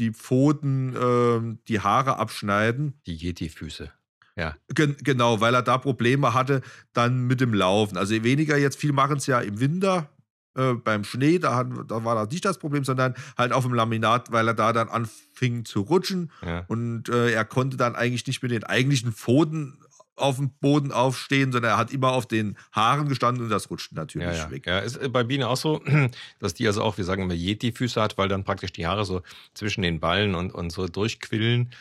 die 0.00 0.12
Pfoten, 0.12 0.96
äh, 0.96 1.56
die 1.68 1.80
Haare 1.80 2.16
abschneiden. 2.16 2.94
Die 3.06 3.16
Yeti-Füße. 3.16 3.90
Ja. 4.36 4.56
Gen 4.74 4.96
genau, 5.02 5.40
weil 5.40 5.54
er 5.54 5.62
da 5.62 5.78
Probleme 5.78 6.34
hatte 6.34 6.62
dann 6.92 7.26
mit 7.26 7.40
dem 7.40 7.54
Laufen. 7.54 7.96
Also 7.96 8.22
weniger 8.24 8.56
jetzt, 8.56 8.78
viel 8.78 8.92
machen 8.92 9.18
es 9.18 9.26
ja 9.26 9.40
im 9.40 9.60
Winter, 9.60 10.08
äh, 10.56 10.74
beim 10.74 11.04
Schnee, 11.04 11.38
da, 11.38 11.54
hat, 11.54 11.68
da 11.88 12.04
war 12.04 12.14
das 12.16 12.32
nicht 12.32 12.44
das 12.44 12.58
Problem, 12.58 12.84
sondern 12.84 13.14
halt 13.38 13.52
auf 13.52 13.64
dem 13.64 13.74
Laminat, 13.74 14.32
weil 14.32 14.48
er 14.48 14.54
da 14.54 14.72
dann 14.72 14.88
anfing 14.88 15.64
zu 15.64 15.82
rutschen 15.82 16.32
ja. 16.44 16.64
und 16.66 17.08
äh, 17.08 17.30
er 17.30 17.44
konnte 17.44 17.76
dann 17.76 17.94
eigentlich 17.94 18.26
nicht 18.26 18.42
mit 18.42 18.50
den 18.50 18.64
eigentlichen 18.64 19.12
Pfoten 19.12 19.78
auf 20.20 20.36
dem 20.36 20.50
Boden 20.50 20.92
aufstehen, 20.92 21.52
sondern 21.52 21.72
er 21.72 21.78
hat 21.78 21.92
immer 21.92 22.12
auf 22.12 22.26
den 22.26 22.56
Haaren 22.72 23.08
gestanden 23.08 23.44
und 23.44 23.50
das 23.50 23.70
rutscht 23.70 23.92
natürlich 23.92 24.28
ja, 24.28 24.34
ja. 24.34 24.50
weg. 24.50 24.66
Ja, 24.66 24.78
ist 24.78 24.96
äh, 24.96 25.08
bei 25.08 25.24
Bienen 25.24 25.44
auch 25.44 25.56
so, 25.56 25.82
dass 26.38 26.54
die 26.54 26.66
also 26.66 26.82
auch, 26.82 26.98
wir 26.98 27.04
sagen 27.04 27.22
immer 27.22 27.34
Yeti-Füße 27.34 28.00
hat, 28.00 28.18
weil 28.18 28.28
dann 28.28 28.44
praktisch 28.44 28.72
die 28.72 28.86
Haare 28.86 29.04
so 29.04 29.22
zwischen 29.54 29.82
den 29.82 30.00
Ballen 30.00 30.34
und, 30.34 30.52
und 30.52 30.70
so 30.70 30.86
durchquillen. 30.86 31.72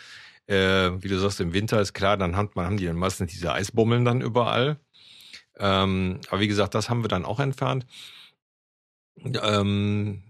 Äh, 0.48 0.92
wie 1.02 1.08
du 1.08 1.20
sagst, 1.20 1.40
im 1.42 1.54
Winter 1.54 1.80
ist 1.80 1.94
klar, 1.94 2.18
dann 2.18 2.36
hat 2.36 2.56
man, 2.56 2.66
haben 2.66 2.78
die 2.78 2.86
dann 2.86 2.96
meistens 2.96 3.32
diese 3.32 3.54
Eisbummeln 3.54 4.06
dann 4.06 4.22
überall. 4.22 4.80
Ähm, 5.58 6.22
aber 6.30 6.40
wie 6.40 6.48
gesagt, 6.48 6.74
das 6.74 6.90
haben 6.90 7.04
wir 7.04 7.10
dann 7.10 7.26
auch 7.26 7.40
entfernt. 7.40 7.86
Ähm, 9.24 10.24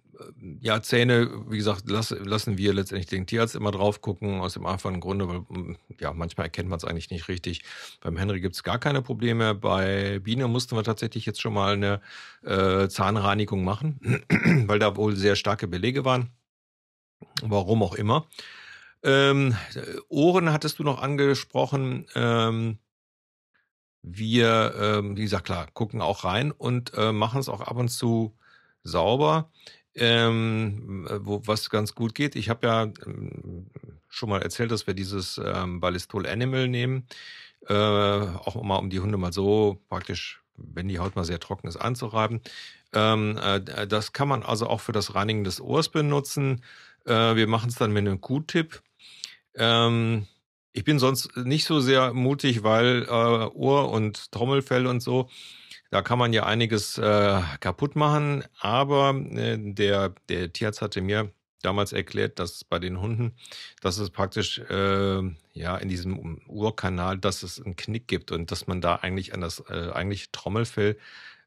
ja, 0.61 0.81
Zähne, 0.81 1.29
wie 1.49 1.57
gesagt, 1.57 1.83
lass, 1.87 2.11
lassen 2.11 2.57
wir 2.57 2.73
letztendlich 2.73 3.07
den 3.07 3.25
Tierarzt 3.25 3.55
immer 3.55 3.71
drauf 3.71 4.01
gucken, 4.01 4.41
aus 4.41 4.53
dem 4.53 4.65
einfachen 4.65 4.99
Grunde, 4.99 5.27
weil 5.27 5.39
mm, 5.39 5.77
ja, 5.99 6.13
manchmal 6.13 6.47
erkennt 6.47 6.69
man 6.69 6.77
es 6.77 6.85
eigentlich 6.85 7.09
nicht 7.09 7.27
richtig. 7.27 7.63
Beim 8.01 8.17
Henry 8.17 8.41
gibt 8.41 8.55
es 8.55 8.63
gar 8.63 8.79
keine 8.79 9.01
Probleme. 9.01 9.55
Bei 9.55 10.19
Biene 10.19 10.47
mussten 10.47 10.75
wir 10.75 10.83
tatsächlich 10.83 11.25
jetzt 11.25 11.41
schon 11.41 11.53
mal 11.53 11.73
eine 11.73 12.01
äh, 12.43 12.87
Zahnreinigung 12.89 13.63
machen, 13.63 14.23
weil 14.67 14.79
da 14.79 14.95
wohl 14.95 15.15
sehr 15.15 15.35
starke 15.35 15.67
Belege 15.67 16.05
waren. 16.05 16.29
Warum 17.41 17.83
auch 17.83 17.95
immer. 17.95 18.27
Ähm, 19.03 19.55
Ohren 20.09 20.51
hattest 20.51 20.79
du 20.79 20.83
noch 20.83 21.01
angesprochen. 21.01 22.05
Ähm, 22.15 22.79
wir, 24.01 24.73
ähm, 24.79 25.17
wie 25.17 25.23
gesagt, 25.23 25.45
klar, 25.45 25.67
gucken 25.73 26.01
auch 26.01 26.23
rein 26.23 26.51
und 26.51 26.93
äh, 26.95 27.11
machen 27.11 27.39
es 27.39 27.49
auch 27.49 27.61
ab 27.61 27.77
und 27.77 27.89
zu 27.89 28.35
sauber 28.83 29.51
ähm, 29.99 31.07
wo, 31.21 31.41
was 31.45 31.69
ganz 31.69 31.93
gut 31.93 32.15
geht. 32.15 32.35
Ich 32.35 32.49
habe 32.49 32.67
ja 32.67 32.83
ähm, 33.05 33.67
schon 34.07 34.29
mal 34.29 34.41
erzählt, 34.41 34.71
dass 34.71 34.87
wir 34.87 34.93
dieses 34.93 35.39
ähm, 35.43 35.79
Ballistol 35.79 36.25
Animal 36.25 36.67
nehmen, 36.67 37.05
äh, 37.67 37.73
auch 37.73 38.61
mal 38.63 38.77
um 38.77 38.89
die 38.89 38.99
Hunde 38.99 39.17
mal 39.17 39.33
so 39.33 39.81
praktisch, 39.89 40.41
wenn 40.55 40.87
die 40.87 40.99
Haut 40.99 41.15
mal 41.15 41.25
sehr 41.25 41.39
trocken 41.39 41.67
ist, 41.67 41.77
anzureiben. 41.77 42.41
Ähm, 42.93 43.37
äh, 43.37 43.87
das 43.87 44.13
kann 44.13 44.27
man 44.27 44.43
also 44.43 44.67
auch 44.67 44.81
für 44.81 44.93
das 44.93 45.15
Reinigen 45.15 45.43
des 45.43 45.61
Ohrs 45.61 45.89
benutzen. 45.89 46.63
Äh, 47.05 47.35
wir 47.35 47.47
machen 47.47 47.69
es 47.69 47.75
dann 47.75 47.91
mit 47.91 48.07
einem 48.07 48.21
Q-Tip. 48.21 48.81
Ähm, 49.55 50.27
ich 50.71 50.85
bin 50.85 50.97
sonst 50.97 51.35
nicht 51.35 51.65
so 51.65 51.81
sehr 51.81 52.13
mutig, 52.13 52.63
weil 52.63 53.03
äh, 53.03 53.07
Ohr 53.07 53.91
und 53.91 54.31
Trommelfell 54.31 54.87
und 54.87 55.01
so 55.01 55.29
da 55.89 56.01
kann 56.01 56.19
man 56.19 56.33
ja 56.33 56.45
einiges 56.45 56.97
äh, 56.97 57.41
kaputt 57.59 57.95
machen, 57.95 58.43
aber 58.59 59.15
äh, 59.15 59.57
der, 59.57 60.13
der 60.29 60.53
Tierarzt 60.53 60.81
hatte 60.81 61.01
mir 61.01 61.31
damals 61.61 61.91
erklärt, 61.93 62.39
dass 62.39 62.63
bei 62.63 62.79
den 62.79 63.01
Hunden, 63.01 63.33
dass 63.81 63.97
es 63.97 64.09
praktisch 64.09 64.59
äh, 64.69 65.21
ja 65.53 65.77
in 65.77 65.89
diesem 65.89 66.39
Urkanal, 66.47 67.17
dass 67.17 67.43
es 67.43 67.61
einen 67.61 67.75
Knick 67.75 68.07
gibt 68.07 68.31
und 68.31 68.51
dass 68.51 68.67
man 68.67 68.81
da 68.81 68.95
eigentlich 68.95 69.33
an 69.33 69.41
das 69.41 69.63
äh, 69.69 69.91
eigentliche 69.91 70.31
Trommelfell 70.31 70.97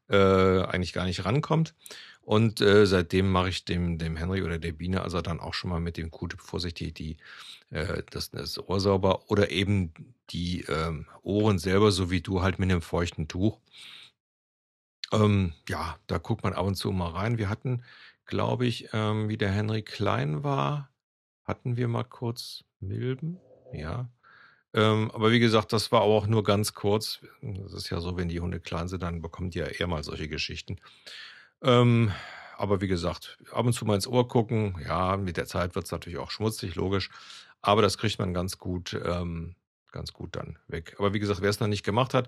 äh, 0.09 0.15
eigentlich 0.15 0.93
gar 0.93 1.05
nicht 1.05 1.25
rankommt. 1.25 1.73
Und 2.21 2.61
äh, 2.61 2.85
seitdem 2.85 3.29
mache 3.29 3.49
ich 3.49 3.65
dem, 3.65 3.97
dem 3.97 4.15
Henry 4.15 4.43
oder 4.43 4.57
der 4.57 4.71
Biene 4.71 5.01
also 5.01 5.21
dann 5.21 5.41
auch 5.41 5.53
schon 5.53 5.69
mal 5.69 5.81
mit 5.81 5.97
dem 5.97 6.09
Q-Tip 6.09 6.39
vorsichtig 6.39 6.93
die, 6.93 7.17
äh, 7.69 8.01
das, 8.11 8.31
das 8.31 8.57
Ohr 8.57 8.79
sauber 8.79 9.29
oder 9.29 9.51
eben 9.51 9.93
die 10.29 10.61
ähm, 10.69 11.05
Ohren 11.21 11.59
selber, 11.59 11.91
so 11.91 12.11
wie 12.11 12.21
du 12.21 12.41
halt 12.41 12.59
mit 12.59 12.71
einem 12.71 12.81
feuchten 12.81 13.27
Tuch. 13.27 13.59
Ähm, 15.13 15.53
ja, 15.69 15.95
da 16.07 16.17
guckt 16.17 16.43
man 16.43 16.53
ab 16.53 16.65
und 16.65 16.75
zu 16.75 16.91
mal 16.91 17.11
rein. 17.11 17.37
Wir 17.37 17.49
hatten, 17.49 17.83
glaube 18.25 18.65
ich, 18.65 18.89
ähm, 18.93 19.29
wie 19.29 19.37
der 19.37 19.51
Henry 19.51 19.83
klein 19.83 20.43
war, 20.43 20.89
hatten 21.43 21.77
wir 21.77 21.87
mal 21.87 22.03
kurz 22.03 22.63
Milben. 22.79 23.39
Ja. 23.71 24.09
Ähm, 24.73 25.11
aber 25.11 25.31
wie 25.31 25.39
gesagt, 25.39 25.71
das 25.71 25.91
war 25.91 26.01
auch 26.01 26.25
nur 26.25 26.43
ganz 26.43 26.73
kurz. 26.73 27.19
Das 27.41 27.73
ist 27.73 27.89
ja 27.91 27.99
so, 27.99 28.17
wenn 28.17 28.29
die 28.29 28.39
Hunde 28.39 28.59
klein 28.59 28.87
sind, 28.87 29.03
dann 29.03 29.21
bekommt 29.21 29.55
ihr 29.55 29.65
ja 29.65 29.71
eher 29.71 29.87
mal 29.87 30.03
solche 30.03 30.27
Geschichten. 30.27 30.77
Ähm, 31.61 32.11
aber 32.57 32.81
wie 32.81 32.87
gesagt, 32.87 33.37
ab 33.51 33.65
und 33.65 33.73
zu 33.73 33.85
mal 33.85 33.95
ins 33.95 34.07
Ohr 34.07 34.27
gucken. 34.27 34.75
Ja, 34.83 35.17
mit 35.17 35.37
der 35.37 35.45
Zeit 35.45 35.75
wird 35.75 35.85
es 35.85 35.91
natürlich 35.91 36.17
auch 36.17 36.31
schmutzig, 36.31 36.75
logisch. 36.75 37.09
Aber 37.61 37.81
das 37.81 37.97
kriegt 37.97 38.19
man 38.19 38.33
ganz 38.33 38.57
gut 38.57 38.99
ähm, 39.05 39.55
ganz 39.93 40.11
gut 40.11 40.35
dann 40.35 40.59
weg. 40.67 40.95
Aber 40.99 41.13
wie 41.13 41.19
gesagt, 41.19 41.41
wer 41.41 41.49
es 41.49 41.61
noch 41.61 41.67
nicht 41.67 41.83
gemacht 41.83 42.13
hat, 42.13 42.27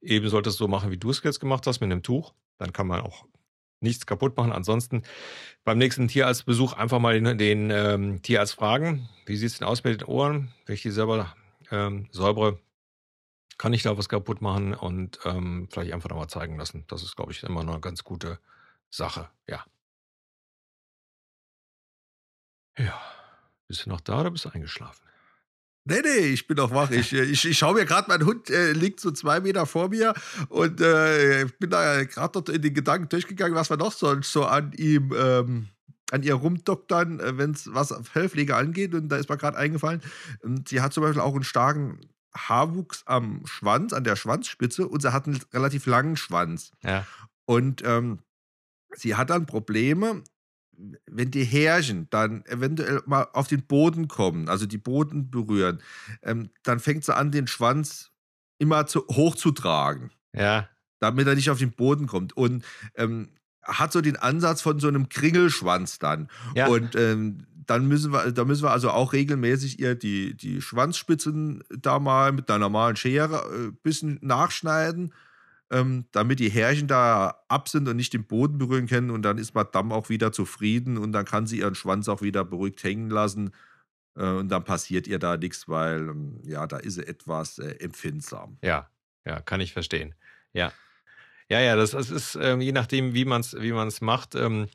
eben 0.00 0.28
sollte 0.28 0.50
es 0.50 0.56
so 0.56 0.68
machen, 0.68 0.92
wie 0.92 0.98
du 0.98 1.10
es 1.10 1.22
jetzt 1.24 1.40
gemacht 1.40 1.66
hast, 1.66 1.80
mit 1.80 1.90
einem 1.90 2.04
Tuch. 2.04 2.34
Dann 2.58 2.72
kann 2.72 2.86
man 2.86 3.00
auch 3.00 3.26
nichts 3.80 4.06
kaputt 4.06 4.36
machen. 4.36 4.52
Ansonsten 4.52 5.02
beim 5.64 5.78
nächsten 5.78 6.08
Tierarztbesuch 6.08 6.74
einfach 6.74 7.00
mal 7.00 7.20
den, 7.20 7.38
den 7.38 7.70
ähm, 7.70 8.22
Tierarzt 8.22 8.54
fragen, 8.54 9.08
wie 9.26 9.36
sieht 9.36 9.50
es 9.50 9.58
denn 9.58 9.66
aus 9.66 9.82
mit 9.82 10.00
den 10.00 10.06
Ohren? 10.06 10.52
Wenn 10.66 10.74
ich 10.74 10.82
die 10.82 10.90
selber 10.90 11.34
ähm, 11.70 12.08
säubere, 12.12 12.60
kann 13.56 13.72
ich 13.72 13.82
da 13.82 13.98
was 13.98 14.08
kaputt 14.08 14.40
machen 14.40 14.74
und 14.74 15.18
ähm, 15.24 15.68
vielleicht 15.70 15.92
einfach 15.92 16.10
nochmal 16.10 16.28
zeigen 16.28 16.56
lassen. 16.56 16.84
Das 16.86 17.02
ist, 17.02 17.16
glaube 17.16 17.32
ich, 17.32 17.42
immer 17.42 17.64
noch 17.64 17.72
eine 17.72 17.80
ganz 17.80 18.04
gute 18.04 18.38
Sache. 18.90 19.28
Ja. 19.48 19.64
Ja. 22.78 23.00
Bist 23.66 23.84
du 23.84 23.90
noch 23.90 24.00
da 24.00 24.20
oder 24.20 24.30
bist 24.30 24.44
du 24.44 24.50
eingeschlafen? 24.50 25.04
Nee, 25.88 26.02
nee, 26.02 26.26
ich 26.26 26.46
bin 26.46 26.58
noch 26.58 26.70
wach. 26.70 26.90
Ich, 26.90 27.14
ich, 27.14 27.44
ich 27.46 27.58
schaue 27.58 27.74
mir 27.74 27.86
gerade, 27.86 28.08
mein 28.08 28.24
Hund 28.26 28.50
äh, 28.50 28.72
liegt 28.72 29.00
so 29.00 29.10
zwei 29.10 29.40
Meter 29.40 29.64
vor 29.64 29.88
mir 29.88 30.12
und 30.50 30.82
äh, 30.82 31.46
bin 31.58 31.70
da 31.70 32.04
gerade 32.04 32.32
dort 32.32 32.50
in 32.50 32.60
den 32.60 32.74
Gedanken 32.74 33.08
durchgegangen, 33.08 33.54
was 33.54 33.70
wir 33.70 33.78
noch 33.78 33.92
so, 33.92 34.20
so 34.20 34.44
an 34.44 34.72
ihm, 34.74 35.14
ähm, 35.16 35.68
an 36.10 36.22
ihr 36.22 36.34
rumdoktern, 36.34 37.20
äh, 37.20 37.38
wenn 37.38 37.52
es 37.52 37.72
was 37.72 37.94
Fellpflege 38.02 38.54
angeht. 38.54 38.94
Und 38.94 39.08
da 39.08 39.16
ist 39.16 39.30
mir 39.30 39.38
gerade 39.38 39.56
eingefallen, 39.56 40.02
ähm, 40.44 40.62
sie 40.68 40.82
hat 40.82 40.92
zum 40.92 41.04
Beispiel 41.04 41.22
auch 41.22 41.34
einen 41.34 41.44
starken 41.44 42.00
Haarwuchs 42.36 43.04
am 43.06 43.46
Schwanz, 43.46 43.94
an 43.94 44.04
der 44.04 44.16
Schwanzspitze 44.16 44.86
und 44.86 45.00
sie 45.00 45.12
hat 45.14 45.26
einen 45.26 45.40
relativ 45.54 45.86
langen 45.86 46.18
Schwanz. 46.18 46.70
Ja. 46.82 47.06
Und 47.46 47.82
ähm, 47.86 48.18
sie 48.94 49.14
hat 49.14 49.30
dann 49.30 49.46
Probleme, 49.46 50.22
wenn 51.06 51.30
die 51.30 51.44
Härchen 51.44 52.08
dann 52.10 52.44
eventuell 52.46 53.02
mal 53.06 53.28
auf 53.32 53.48
den 53.48 53.62
Boden 53.62 54.08
kommen, 54.08 54.48
also 54.48 54.66
die 54.66 54.78
Boden 54.78 55.30
berühren, 55.30 55.82
ähm, 56.22 56.50
dann 56.62 56.80
fängt 56.80 57.04
sie 57.04 57.14
an, 57.14 57.32
den 57.32 57.46
Schwanz 57.46 58.10
immer 58.58 58.86
zu, 58.86 59.06
hochzutragen. 59.08 60.10
Ja. 60.34 60.68
Damit 61.00 61.26
er 61.26 61.34
nicht 61.34 61.50
auf 61.50 61.58
den 61.58 61.72
Boden 61.72 62.06
kommt. 62.06 62.36
Und 62.36 62.64
ähm, 62.94 63.30
hat 63.62 63.92
so 63.92 64.00
den 64.00 64.16
Ansatz 64.16 64.62
von 64.62 64.78
so 64.78 64.88
einem 64.88 65.08
Kringelschwanz 65.08 65.98
dann. 65.98 66.28
Ja. 66.54 66.68
Und 66.68 66.94
ähm, 66.96 67.46
dann 67.66 67.86
müssen 67.86 68.12
wir, 68.12 68.32
da 68.32 68.44
müssen 68.44 68.62
wir 68.62 68.70
also 68.70 68.90
auch 68.90 69.12
regelmäßig 69.12 69.78
ihr 69.78 69.94
die, 69.94 70.34
die 70.34 70.62
Schwanzspitzen 70.62 71.62
da 71.68 71.98
mal 71.98 72.32
mit 72.32 72.48
einer 72.48 72.60
normalen 72.60 72.96
Schere 72.96 73.44
ein 73.44 73.68
äh, 73.68 73.72
bisschen 73.82 74.18
nachschneiden 74.22 75.12
ähm, 75.70 76.06
damit 76.12 76.40
die 76.40 76.50
Härchen 76.50 76.88
da 76.88 77.42
ab 77.48 77.68
sind 77.68 77.88
und 77.88 77.96
nicht 77.96 78.12
den 78.12 78.26
Boden 78.26 78.58
berühren 78.58 78.86
können. 78.86 79.10
Und 79.10 79.22
dann 79.22 79.38
ist 79.38 79.54
Madame 79.54 79.94
auch 79.94 80.08
wieder 80.08 80.32
zufrieden 80.32 80.96
und 80.96 81.12
dann 81.12 81.24
kann 81.24 81.46
sie 81.46 81.58
ihren 81.58 81.74
Schwanz 81.74 82.08
auch 82.08 82.22
wieder 82.22 82.44
beruhigt 82.44 82.82
hängen 82.82 83.10
lassen. 83.10 83.52
Äh, 84.16 84.24
und 84.24 84.48
dann 84.48 84.64
passiert 84.64 85.06
ihr 85.06 85.18
da 85.18 85.36
nichts, 85.36 85.68
weil 85.68 86.08
ähm, 86.08 86.40
ja, 86.44 86.66
da 86.66 86.78
ist 86.78 86.94
sie 86.94 87.06
etwas 87.06 87.58
äh, 87.58 87.76
empfindsam. 87.80 88.58
Ja, 88.62 88.88
ja, 89.24 89.40
kann 89.40 89.60
ich 89.60 89.72
verstehen. 89.72 90.14
Ja. 90.52 90.72
Ja, 91.50 91.60
ja, 91.60 91.76
das, 91.76 91.92
das 91.92 92.10
ist 92.10 92.36
ähm, 92.40 92.60
je 92.60 92.72
nachdem, 92.72 93.14
wie 93.14 93.24
man 93.24 93.40
es 93.40 93.58
wie 93.58 93.72
man's 93.72 94.02
macht. 94.02 94.34
Ähm, 94.34 94.68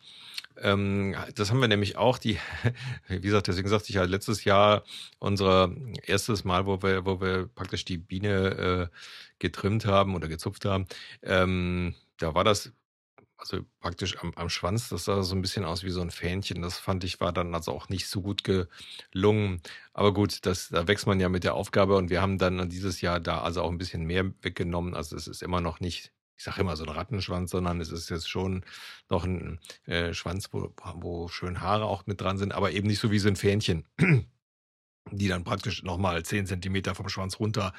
ähm, 0.61 1.15
das 1.35 1.49
haben 1.49 1.61
wir 1.61 1.67
nämlich 1.67 1.97
auch, 1.97 2.17
die, 2.17 2.37
wie 3.07 3.21
gesagt, 3.21 3.47
deswegen 3.47 3.69
sagte 3.69 3.89
ich 3.89 3.95
ja 3.95 4.03
letztes 4.03 4.43
Jahr 4.43 4.83
unser 5.19 5.71
erstes 6.03 6.43
Mal, 6.43 6.65
wo 6.65 6.81
wir, 6.81 7.05
wo 7.05 7.21
wir 7.21 7.47
praktisch 7.47 7.85
die 7.85 7.97
Biene 7.97 8.89
äh, 8.91 8.97
getrimmt 9.39 9.85
haben 9.85 10.15
oder 10.15 10.27
gezupft 10.27 10.65
haben. 10.65 10.87
Ähm, 11.21 11.95
da 12.17 12.35
war 12.35 12.43
das 12.43 12.73
also 13.37 13.65
praktisch 13.81 14.17
am, 14.21 14.31
am 14.35 14.49
Schwanz, 14.49 14.87
das 14.89 15.05
sah 15.05 15.21
so 15.23 15.35
ein 15.35 15.41
bisschen 15.41 15.65
aus 15.65 15.83
wie 15.83 15.89
so 15.89 16.01
ein 16.01 16.11
Fähnchen. 16.11 16.61
Das 16.61 16.77
fand 16.79 17.03
ich 17.03 17.19
war 17.19 17.33
dann 17.33 17.53
also 17.53 17.73
auch 17.73 17.89
nicht 17.89 18.07
so 18.07 18.21
gut 18.21 18.43
gelungen. 18.43 19.61
Aber 19.93 20.13
gut, 20.13 20.45
das, 20.45 20.69
da 20.69 20.87
wächst 20.87 21.07
man 21.07 21.19
ja 21.19 21.27
mit 21.29 21.43
der 21.43 21.55
Aufgabe 21.55 21.97
und 21.97 22.09
wir 22.09 22.21
haben 22.21 22.37
dann 22.37 22.69
dieses 22.69 23.01
Jahr 23.01 23.19
da 23.19 23.41
also 23.41 23.61
auch 23.61 23.69
ein 23.71 23.77
bisschen 23.77 24.05
mehr 24.05 24.31
weggenommen. 24.41 24.95
Also 24.95 25.17
es 25.17 25.27
ist 25.27 25.43
immer 25.43 25.59
noch 25.59 25.81
nicht 25.81 26.12
ich 26.37 26.43
sage 26.43 26.61
immer 26.61 26.75
so 26.75 26.83
ein 26.83 26.89
Rattenschwanz, 26.89 27.51
sondern 27.51 27.79
es 27.81 27.91
ist 27.91 28.09
jetzt 28.09 28.29
schon 28.29 28.65
noch 29.09 29.23
ein 29.23 29.59
äh, 29.85 30.13
Schwanz, 30.13 30.49
wo, 30.51 30.73
wo 30.95 31.27
schön 31.27 31.61
Haare 31.61 31.85
auch 31.85 32.05
mit 32.05 32.21
dran 32.21 32.37
sind, 32.37 32.53
aber 32.53 32.71
eben 32.71 32.87
nicht 32.87 32.99
so 32.99 33.11
wie 33.11 33.19
so 33.19 33.27
ein 33.27 33.35
Fähnchen, 33.35 33.85
die 35.11 35.27
dann 35.27 35.43
praktisch 35.43 35.83
nochmal 35.83 36.23
zehn 36.23 36.47
Zentimeter 36.47 36.95
vom 36.95 37.09
Schwanz 37.09 37.39
runter 37.39 37.73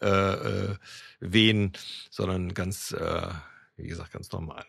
äh, 0.00 0.08
äh, 0.08 0.76
wehen, 1.20 1.72
sondern 2.10 2.54
ganz, 2.54 2.92
äh, 2.92 3.28
wie 3.76 3.88
gesagt, 3.88 4.12
ganz 4.12 4.30
normal. 4.32 4.66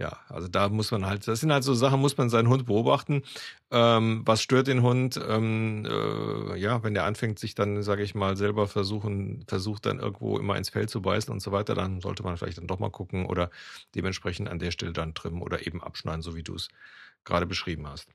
Ja, 0.00 0.18
also 0.30 0.48
da 0.48 0.70
muss 0.70 0.90
man 0.92 1.04
halt, 1.04 1.28
das 1.28 1.40
sind 1.40 1.52
halt 1.52 1.62
so 1.62 1.74
Sachen, 1.74 2.00
muss 2.00 2.16
man 2.16 2.30
seinen 2.30 2.48
Hund 2.48 2.64
beobachten. 2.64 3.22
Ähm, 3.70 4.22
was 4.24 4.40
stört 4.40 4.66
den 4.66 4.82
Hund? 4.82 5.20
Ähm, 5.28 5.84
äh, 5.86 6.56
ja, 6.56 6.82
wenn 6.82 6.94
der 6.94 7.04
anfängt, 7.04 7.38
sich 7.38 7.54
dann, 7.54 7.82
sage 7.82 8.02
ich 8.02 8.14
mal, 8.14 8.34
selber 8.36 8.66
versuchen, 8.66 9.44
versucht 9.46 9.84
dann 9.84 9.98
irgendwo 10.00 10.38
immer 10.38 10.56
ins 10.56 10.70
Fell 10.70 10.88
zu 10.88 11.02
beißen 11.02 11.30
und 11.30 11.40
so 11.40 11.52
weiter, 11.52 11.74
dann 11.74 12.00
sollte 12.00 12.22
man 12.22 12.38
vielleicht 12.38 12.56
dann 12.58 12.66
doch 12.66 12.78
mal 12.78 12.90
gucken 12.90 13.26
oder 13.26 13.50
dementsprechend 13.94 14.48
an 14.48 14.58
der 14.58 14.70
Stelle 14.70 14.92
dann 14.94 15.12
trimmen 15.14 15.42
oder 15.42 15.66
eben 15.66 15.82
abschneiden, 15.82 16.22
so 16.22 16.34
wie 16.34 16.42
du 16.44 16.54
es 16.54 16.68
gerade 17.24 17.46
beschrieben 17.46 17.86
hast. 17.86 18.08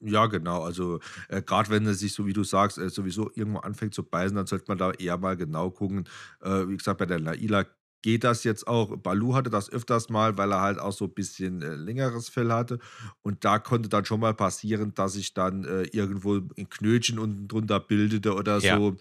Ja, 0.00 0.26
genau. 0.26 0.62
Also 0.64 0.98
äh, 1.28 1.42
gerade 1.42 1.70
wenn 1.70 1.86
er 1.86 1.94
sich, 1.94 2.12
so 2.12 2.26
wie 2.26 2.32
du 2.32 2.42
sagst, 2.42 2.76
äh, 2.78 2.88
sowieso 2.90 3.30
irgendwo 3.34 3.60
anfängt 3.60 3.94
zu 3.94 4.02
beißen, 4.02 4.36
dann 4.36 4.46
sollte 4.46 4.64
man 4.68 4.78
da 4.78 4.90
eher 4.92 5.16
mal 5.16 5.36
genau 5.36 5.70
gucken. 5.70 6.08
Äh, 6.40 6.68
wie 6.68 6.76
gesagt, 6.76 6.98
bei 6.98 7.06
der 7.06 7.20
Laila 7.20 7.64
geht 8.02 8.24
das 8.24 8.44
jetzt 8.44 8.66
auch. 8.66 8.96
Balu 8.96 9.34
hatte 9.34 9.50
das 9.50 9.70
öfters 9.70 10.08
mal, 10.08 10.36
weil 10.38 10.52
er 10.52 10.60
halt 10.60 10.78
auch 10.78 10.92
so 10.92 11.06
ein 11.06 11.14
bisschen 11.14 11.62
äh, 11.62 11.74
längeres 11.74 12.28
Fell 12.28 12.52
hatte. 12.52 12.78
Und 13.22 13.44
da 13.44 13.58
konnte 13.58 13.88
dann 13.88 14.04
schon 14.04 14.20
mal 14.20 14.34
passieren, 14.34 14.94
dass 14.94 15.14
sich 15.14 15.34
dann 15.34 15.64
äh, 15.64 15.82
irgendwo 15.92 16.36
ein 16.36 16.68
Knötchen 16.68 17.18
unten 17.18 17.48
drunter 17.48 17.80
bildete 17.80 18.34
oder 18.34 18.58
ja. 18.58 18.76
so. 18.76 18.96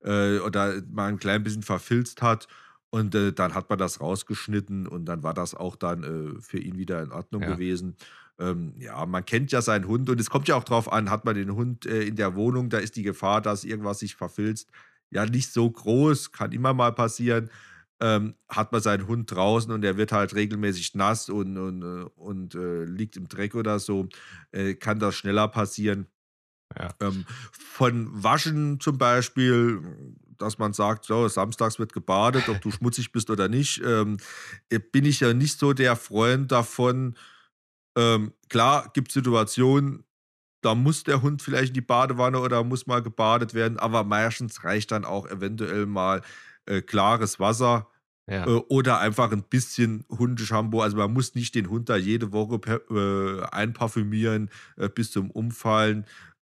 Äh, 0.00 0.38
oder 0.38 0.80
mal 0.90 1.08
ein 1.08 1.18
klein 1.18 1.42
bisschen 1.42 1.62
verfilzt 1.62 2.22
hat. 2.22 2.46
Und 2.90 3.14
äh, 3.14 3.32
dann 3.32 3.54
hat 3.54 3.68
man 3.68 3.78
das 3.78 4.00
rausgeschnitten 4.00 4.86
und 4.86 5.04
dann 5.04 5.22
war 5.22 5.34
das 5.34 5.54
auch 5.54 5.76
dann 5.76 6.02
äh, 6.02 6.40
für 6.40 6.58
ihn 6.58 6.78
wieder 6.78 7.02
in 7.02 7.12
Ordnung 7.12 7.42
Ja. 7.42 7.52
gewesen. 7.54 7.96
Ähm, 8.38 8.74
ja, 8.78 9.04
man 9.04 9.24
kennt 9.24 9.52
ja 9.52 9.60
seinen 9.60 9.86
Hund 9.88 10.08
und 10.08 10.20
es 10.20 10.30
kommt 10.30 10.48
ja 10.48 10.54
auch 10.54 10.64
drauf 10.64 10.90
an, 10.90 11.10
hat 11.10 11.24
man 11.24 11.34
den 11.34 11.54
Hund 11.54 11.86
äh, 11.86 12.02
in 12.02 12.16
der 12.16 12.34
Wohnung, 12.36 12.70
da 12.70 12.78
ist 12.78 12.96
die 12.96 13.02
Gefahr, 13.02 13.42
dass 13.42 13.64
irgendwas 13.64 13.98
sich 13.98 14.14
verfilzt, 14.14 14.70
ja 15.10 15.26
nicht 15.26 15.52
so 15.52 15.70
groß, 15.70 16.32
kann 16.32 16.52
immer 16.52 16.72
mal 16.72 16.92
passieren. 16.92 17.50
Ähm, 18.00 18.34
hat 18.48 18.70
man 18.70 18.80
seinen 18.80 19.08
Hund 19.08 19.30
draußen 19.32 19.72
und 19.72 19.82
der 19.82 19.96
wird 19.96 20.12
halt 20.12 20.34
regelmäßig 20.34 20.94
nass 20.94 21.28
und, 21.28 21.58
und, 21.58 21.82
äh, 21.82 22.08
und 22.14 22.54
äh, 22.54 22.84
liegt 22.84 23.16
im 23.16 23.26
Dreck 23.26 23.56
oder 23.56 23.80
so, 23.80 24.08
äh, 24.52 24.74
kann 24.74 25.00
das 25.00 25.16
schneller 25.16 25.48
passieren. 25.48 26.06
Ja. 26.78 26.94
Ähm, 27.00 27.24
von 27.50 28.22
Waschen 28.22 28.78
zum 28.80 28.98
Beispiel, 28.98 29.82
dass 30.36 30.58
man 30.58 30.72
sagt, 30.72 31.06
so, 31.06 31.26
samstags 31.28 31.78
wird 31.78 31.92
gebadet, 31.92 32.48
ob 32.48 32.60
du 32.60 32.70
schmutzig 32.70 33.12
bist 33.12 33.30
oder 33.30 33.48
nicht, 33.48 33.82
ähm, 33.84 34.18
äh, 34.68 34.78
bin 34.78 35.04
ich 35.04 35.20
ja 35.20 35.32
nicht 35.34 35.58
so 35.58 35.72
der 35.72 35.96
Freund 35.96 36.52
davon. 36.52 37.16
Ähm, 37.96 38.32
klar, 38.48 38.90
gibt 38.94 39.10
Situationen, 39.10 40.04
da 40.60 40.74
muss 40.74 41.04
der 41.04 41.22
Hund 41.22 41.42
vielleicht 41.42 41.68
in 41.68 41.74
die 41.74 41.80
Badewanne 41.80 42.40
oder 42.40 42.64
muss 42.64 42.86
mal 42.86 43.02
gebadet 43.02 43.54
werden, 43.54 43.78
aber 43.78 44.04
meistens 44.04 44.64
reicht 44.64 44.90
dann 44.90 45.04
auch 45.04 45.26
eventuell 45.28 45.86
mal 45.86 46.22
äh, 46.68 46.82
klares 46.82 47.40
Wasser 47.40 47.88
Ja. 48.28 48.46
äh, 48.46 48.50
oder 48.68 49.00
einfach 49.00 49.32
ein 49.32 49.42
bisschen 49.42 50.04
Hundeshampoo. 50.10 50.82
Also 50.82 50.96
man 50.98 51.12
muss 51.12 51.34
nicht 51.34 51.54
den 51.54 51.70
Hund 51.70 51.88
da 51.88 51.96
jede 51.96 52.32
Woche 52.32 52.58
per, 52.58 52.80
äh, 52.90 53.42
einparfümieren 53.50 54.50
äh, 54.76 54.88
bis 54.88 55.10
zum 55.10 55.30
Umfallen. 55.30 56.06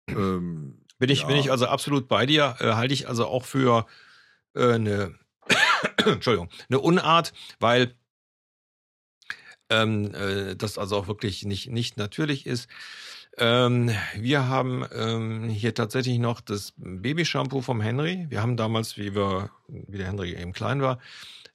Ähm, 0.09 0.79
Bin 0.99 1.09
ich, 1.09 1.27
bin 1.27 1.37
ja. 1.37 1.41
ich 1.41 1.51
also 1.51 1.67
absolut 1.67 2.07
bei 2.07 2.27
dir. 2.27 2.57
Äh, 2.61 2.73
halte 2.75 2.93
ich 2.93 3.09
also 3.09 3.27
auch 3.27 3.45
für 3.45 3.87
äh, 4.55 4.73
eine, 4.75 5.15
Entschuldigung, 6.05 6.51
eine 6.69 6.81
Unart, 6.81 7.33
weil 7.59 7.95
ähm, 9.71 10.13
äh, 10.15 10.57
das 10.57 10.77
also 10.77 10.97
auch 10.97 11.09
wirklich 11.09 11.45
nicht, 11.45 11.71
nicht 11.71 11.97
natürlich 11.97 12.47
ist. 12.47 12.69
Ähm, 13.41 13.91
wir 14.17 14.49
haben 14.49 14.85
ähm, 14.95 15.49
hier 15.49 15.75
tatsächlich 15.75 16.19
noch 16.19 16.43
das 16.43 16.75
Babyshampoo 16.77 17.63
vom 17.63 17.81
Henry. 17.81 18.27
Wir 18.29 18.43
haben 18.43 18.59
damals, 18.59 18.99
wie 18.99 19.15
wir, 19.15 19.51
wie 19.67 19.97
der 19.97 20.09
Henry 20.09 20.35
eben 20.35 20.53
klein 20.53 20.83
war, 20.83 20.99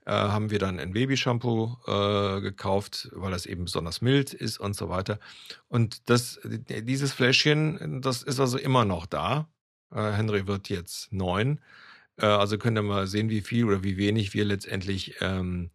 äh, 0.06 0.12
haben 0.12 0.50
wir 0.50 0.58
dann 0.58 0.80
ein 0.80 0.94
Babyshampoo 0.94 1.78
äh, 1.86 2.42
gekauft, 2.42 3.10
weil 3.14 3.32
das 3.32 3.46
eben 3.46 3.66
besonders 3.66 4.02
mild 4.02 4.34
ist 4.34 4.60
und 4.60 4.76
so 4.76 4.90
weiter. 4.90 5.20
Und 5.68 6.10
das, 6.10 6.40
dieses 6.44 7.14
Fläschchen, 7.14 8.02
das 8.02 8.24
ist 8.24 8.40
also 8.40 8.58
immer 8.58 8.84
noch 8.84 9.06
da. 9.06 9.48
Äh, 9.94 10.12
Henry 10.12 10.48
wird 10.48 10.70
jetzt 10.70 11.14
neun. 11.14 11.62
Äh, 12.18 12.26
also 12.26 12.58
könnt 12.58 12.80
ihr 12.80 12.82
mal 12.82 13.06
sehen, 13.06 13.30
wie 13.30 13.42
viel 13.42 13.66
oder 13.66 13.84
wie 13.84 13.98
wenig 13.98 14.34
wir 14.34 14.46
letztendlich 14.46 15.16
ähm, 15.22 15.70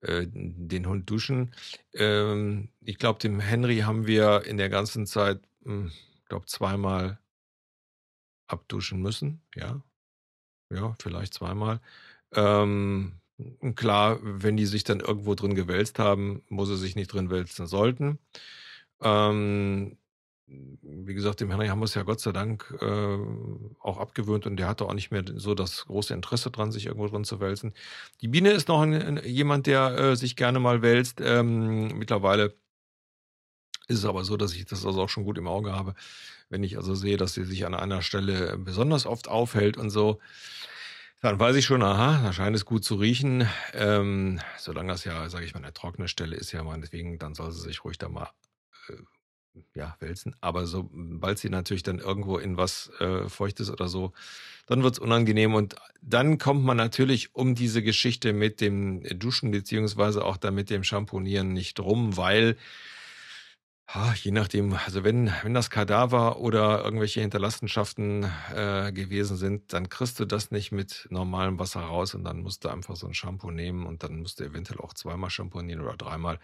äh, 0.00 0.26
den 0.28 0.86
Hund 0.86 1.08
duschen. 1.08 1.54
Ähm, 1.94 2.70
ich 2.80 2.98
glaube, 2.98 3.20
dem 3.20 3.38
Henry 3.38 3.78
haben 3.78 4.08
wir 4.08 4.44
in 4.44 4.56
der 4.56 4.68
ganzen 4.68 5.06
Zeit, 5.06 5.40
ich 5.64 6.24
glaube, 6.28 6.46
zweimal 6.46 7.18
abduschen 8.46 9.00
müssen. 9.00 9.40
Ja, 9.54 9.82
ja, 10.70 10.94
vielleicht 11.00 11.34
zweimal. 11.34 11.80
Ähm, 12.34 13.20
klar, 13.74 14.18
wenn 14.22 14.56
die 14.56 14.66
sich 14.66 14.84
dann 14.84 15.00
irgendwo 15.00 15.34
drin 15.34 15.54
gewälzt 15.54 15.98
haben, 15.98 16.42
wo 16.48 16.64
sie 16.64 16.76
sich 16.76 16.96
nicht 16.96 17.12
drin 17.12 17.30
wälzen 17.30 17.66
sollten. 17.66 18.18
Ähm, 19.02 19.98
wie 20.46 21.14
gesagt, 21.14 21.40
dem 21.40 21.50
Henry 21.50 21.68
haben 21.68 21.80
wir 21.80 21.86
es 21.86 21.94
ja 21.94 22.02
Gott 22.02 22.20
sei 22.20 22.32
Dank 22.32 22.76
äh, 22.80 23.18
auch 23.80 23.98
abgewöhnt 23.98 24.46
und 24.46 24.56
der 24.56 24.68
hatte 24.68 24.84
auch 24.84 24.94
nicht 24.94 25.10
mehr 25.10 25.24
so 25.36 25.54
das 25.54 25.86
große 25.86 26.12
Interesse 26.12 26.50
dran, 26.50 26.72
sich 26.72 26.86
irgendwo 26.86 27.08
drin 27.08 27.24
zu 27.24 27.40
wälzen. 27.40 27.72
Die 28.20 28.28
Biene 28.28 28.50
ist 28.50 28.68
noch 28.68 28.82
ein, 28.82 29.20
jemand, 29.24 29.66
der 29.66 29.96
äh, 29.98 30.16
sich 30.16 30.36
gerne 30.36 30.60
mal 30.60 30.82
wälzt. 30.82 31.20
Ähm, 31.22 31.98
mittlerweile 31.98 32.54
ist 33.92 34.00
es 34.00 34.04
aber 34.04 34.24
so, 34.24 34.36
dass 34.36 34.54
ich 34.54 34.64
das 34.64 34.84
also 34.84 35.02
auch 35.02 35.08
schon 35.08 35.24
gut 35.24 35.38
im 35.38 35.46
Auge 35.46 35.72
habe. 35.72 35.94
Wenn 36.48 36.64
ich 36.64 36.76
also 36.76 36.94
sehe, 36.94 37.16
dass 37.16 37.34
sie 37.34 37.44
sich 37.44 37.64
an 37.66 37.74
einer 37.74 38.02
Stelle 38.02 38.58
besonders 38.58 39.06
oft 39.06 39.28
aufhält 39.28 39.76
und 39.76 39.90
so, 39.90 40.18
dann 41.22 41.38
weiß 41.38 41.54
ich 41.54 41.64
schon, 41.64 41.82
aha, 41.82 42.20
da 42.22 42.32
scheint 42.32 42.56
es 42.56 42.64
gut 42.64 42.84
zu 42.84 42.96
riechen. 42.96 43.48
Ähm, 43.74 44.40
solange 44.58 44.92
das 44.92 45.04
ja, 45.04 45.28
sage 45.28 45.44
ich 45.44 45.54
mal, 45.54 45.62
eine 45.62 45.72
trockene 45.72 46.08
Stelle 46.08 46.36
ist, 46.36 46.50
ja 46.50 46.64
meinetwegen, 46.64 47.18
dann 47.18 47.34
soll 47.34 47.52
sie 47.52 47.60
sich 47.60 47.84
ruhig 47.84 47.96
da 47.96 48.08
mal 48.08 48.28
äh, 48.88 48.94
ja, 49.74 49.96
wälzen. 50.00 50.34
Aber 50.40 50.66
sobald 50.66 51.38
sie 51.38 51.48
natürlich 51.48 51.84
dann 51.84 52.00
irgendwo 52.00 52.38
in 52.38 52.56
was 52.56 52.90
äh, 52.98 53.28
Feuchtes 53.28 53.70
oder 53.70 53.88
so, 53.88 54.12
dann 54.66 54.82
wird's 54.82 54.98
unangenehm. 54.98 55.54
Und 55.54 55.76
dann 56.00 56.38
kommt 56.38 56.64
man 56.64 56.76
natürlich 56.76 57.34
um 57.34 57.54
diese 57.54 57.82
Geschichte 57.82 58.32
mit 58.32 58.60
dem 58.60 59.02
Duschen 59.18 59.52
beziehungsweise 59.52 60.24
auch 60.24 60.36
da 60.36 60.50
mit 60.50 60.70
dem 60.70 60.82
Shampoonieren 60.82 61.52
nicht 61.52 61.78
rum, 61.78 62.16
weil 62.16 62.56
Je 64.24 64.30
nachdem, 64.30 64.72
also 64.72 65.04
wenn, 65.04 65.30
wenn 65.42 65.52
das 65.52 65.68
Kadaver 65.68 66.38
oder 66.38 66.82
irgendwelche 66.82 67.20
Hinterlassenschaften 67.20 68.24
äh, 68.54 68.90
gewesen 68.92 69.36
sind, 69.36 69.72
dann 69.74 69.90
kriegst 69.90 70.18
du 70.18 70.24
das 70.24 70.50
nicht 70.50 70.72
mit 70.72 71.06
normalem 71.10 71.58
Wasser 71.58 71.80
raus 71.80 72.14
und 72.14 72.24
dann 72.24 72.40
musst 72.40 72.64
du 72.64 72.70
einfach 72.70 72.96
so 72.96 73.06
ein 73.06 73.12
Shampoo 73.12 73.50
nehmen 73.50 73.84
und 73.84 74.02
dann 74.02 74.20
musst 74.20 74.40
du 74.40 74.44
eventuell 74.44 74.80
auch 74.80 74.94
zweimal 74.94 75.28
shampoonieren 75.28 75.82
oder 75.82 75.96
dreimal, 75.96 76.38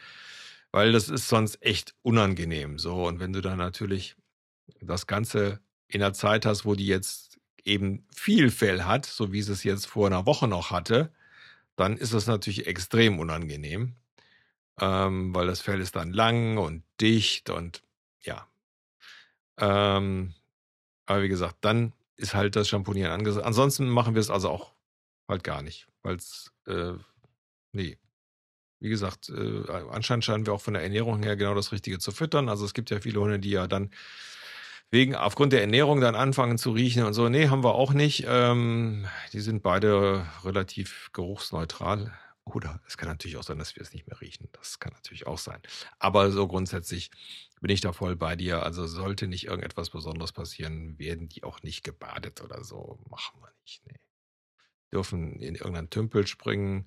weil 0.72 0.92
das 0.92 1.08
ist 1.08 1.28
sonst 1.28 1.62
echt 1.62 1.94
unangenehm. 2.02 2.78
So, 2.78 3.06
und 3.06 3.18
wenn 3.20 3.32
du 3.32 3.40
dann 3.40 3.58
natürlich 3.58 4.16
das 4.80 5.06
Ganze 5.06 5.60
in 5.88 6.00
der 6.00 6.12
Zeit 6.14 6.44
hast, 6.46 6.66
wo 6.66 6.74
die 6.74 6.86
jetzt 6.86 7.38
eben 7.64 8.06
viel 8.14 8.50
Fell 8.50 8.84
hat, 8.84 9.06
so 9.06 9.32
wie 9.32 9.42
sie 9.42 9.52
es 9.52 9.64
jetzt 9.64 9.86
vor 9.86 10.06
einer 10.08 10.26
Woche 10.26 10.48
noch 10.48 10.70
hatte, 10.70 11.12
dann 11.76 11.96
ist 11.96 12.12
es 12.12 12.26
natürlich 12.26 12.66
extrem 12.66 13.18
unangenehm 13.20 13.96
ähm, 14.80 15.34
weil 15.34 15.46
das 15.46 15.60
Fell 15.60 15.80
ist 15.80 15.96
dann 15.96 16.12
lang 16.12 16.58
und 16.58 16.82
dicht 17.00 17.50
und 17.50 17.82
ja. 18.22 18.46
Ähm, 19.58 20.34
aber 21.06 21.22
wie 21.22 21.28
gesagt, 21.28 21.56
dann 21.62 21.92
ist 22.16 22.34
halt 22.34 22.56
das 22.56 22.68
Shampoonieren 22.68 23.12
angesagt. 23.12 23.46
Ansonsten 23.46 23.88
machen 23.88 24.14
wir 24.14 24.20
es 24.20 24.30
also 24.30 24.50
auch 24.50 24.72
halt 25.28 25.44
gar 25.44 25.62
nicht, 25.62 25.86
weil 26.02 26.16
es, 26.16 26.52
äh, 26.66 26.92
nee. 27.72 27.98
Wie 28.80 28.90
gesagt, 28.90 29.28
äh, 29.30 29.64
anscheinend 29.90 30.24
scheinen 30.24 30.46
wir 30.46 30.52
auch 30.52 30.60
von 30.60 30.74
der 30.74 30.84
Ernährung 30.84 31.20
her 31.24 31.34
genau 31.34 31.54
das 31.54 31.72
Richtige 31.72 31.98
zu 31.98 32.12
füttern. 32.12 32.48
Also 32.48 32.64
es 32.64 32.74
gibt 32.74 32.90
ja 32.90 33.00
viele 33.00 33.20
Hunde, 33.20 33.40
die 33.40 33.50
ja 33.50 33.66
dann 33.66 33.90
wegen 34.90 35.16
aufgrund 35.16 35.52
der 35.52 35.60
Ernährung 35.60 36.00
dann 36.00 36.14
anfangen 36.14 36.58
zu 36.58 36.70
riechen 36.70 37.04
und 37.04 37.12
so. 37.12 37.28
Nee, 37.28 37.48
haben 37.48 37.64
wir 37.64 37.74
auch 37.74 37.92
nicht. 37.92 38.24
Ähm, 38.28 39.06
die 39.32 39.40
sind 39.40 39.62
beide 39.62 40.26
relativ 40.44 41.10
geruchsneutral. 41.12 42.12
Oder 42.54 42.80
es 42.86 42.96
kann 42.96 43.08
natürlich 43.08 43.36
auch 43.36 43.42
sein, 43.42 43.58
dass 43.58 43.76
wir 43.76 43.82
es 43.82 43.92
nicht 43.92 44.06
mehr 44.06 44.20
riechen. 44.20 44.48
Das 44.52 44.78
kann 44.78 44.92
natürlich 44.92 45.26
auch 45.26 45.38
sein. 45.38 45.60
Aber 45.98 46.30
so 46.30 46.46
grundsätzlich 46.46 47.10
bin 47.60 47.70
ich 47.70 47.80
da 47.80 47.92
voll 47.92 48.16
bei 48.16 48.36
dir. 48.36 48.62
Also 48.62 48.86
sollte 48.86 49.26
nicht 49.26 49.46
irgendetwas 49.46 49.90
Besonderes 49.90 50.32
passieren, 50.32 50.98
werden 50.98 51.28
die 51.28 51.44
auch 51.44 51.62
nicht 51.62 51.84
gebadet 51.84 52.42
oder 52.42 52.64
so. 52.64 52.98
Machen 53.08 53.40
wir 53.40 53.52
nicht. 53.62 53.86
Nee. 53.86 53.98
Dürfen 54.92 55.38
in 55.40 55.54
irgendeinen 55.54 55.90
Tümpel 55.90 56.26
springen, 56.26 56.84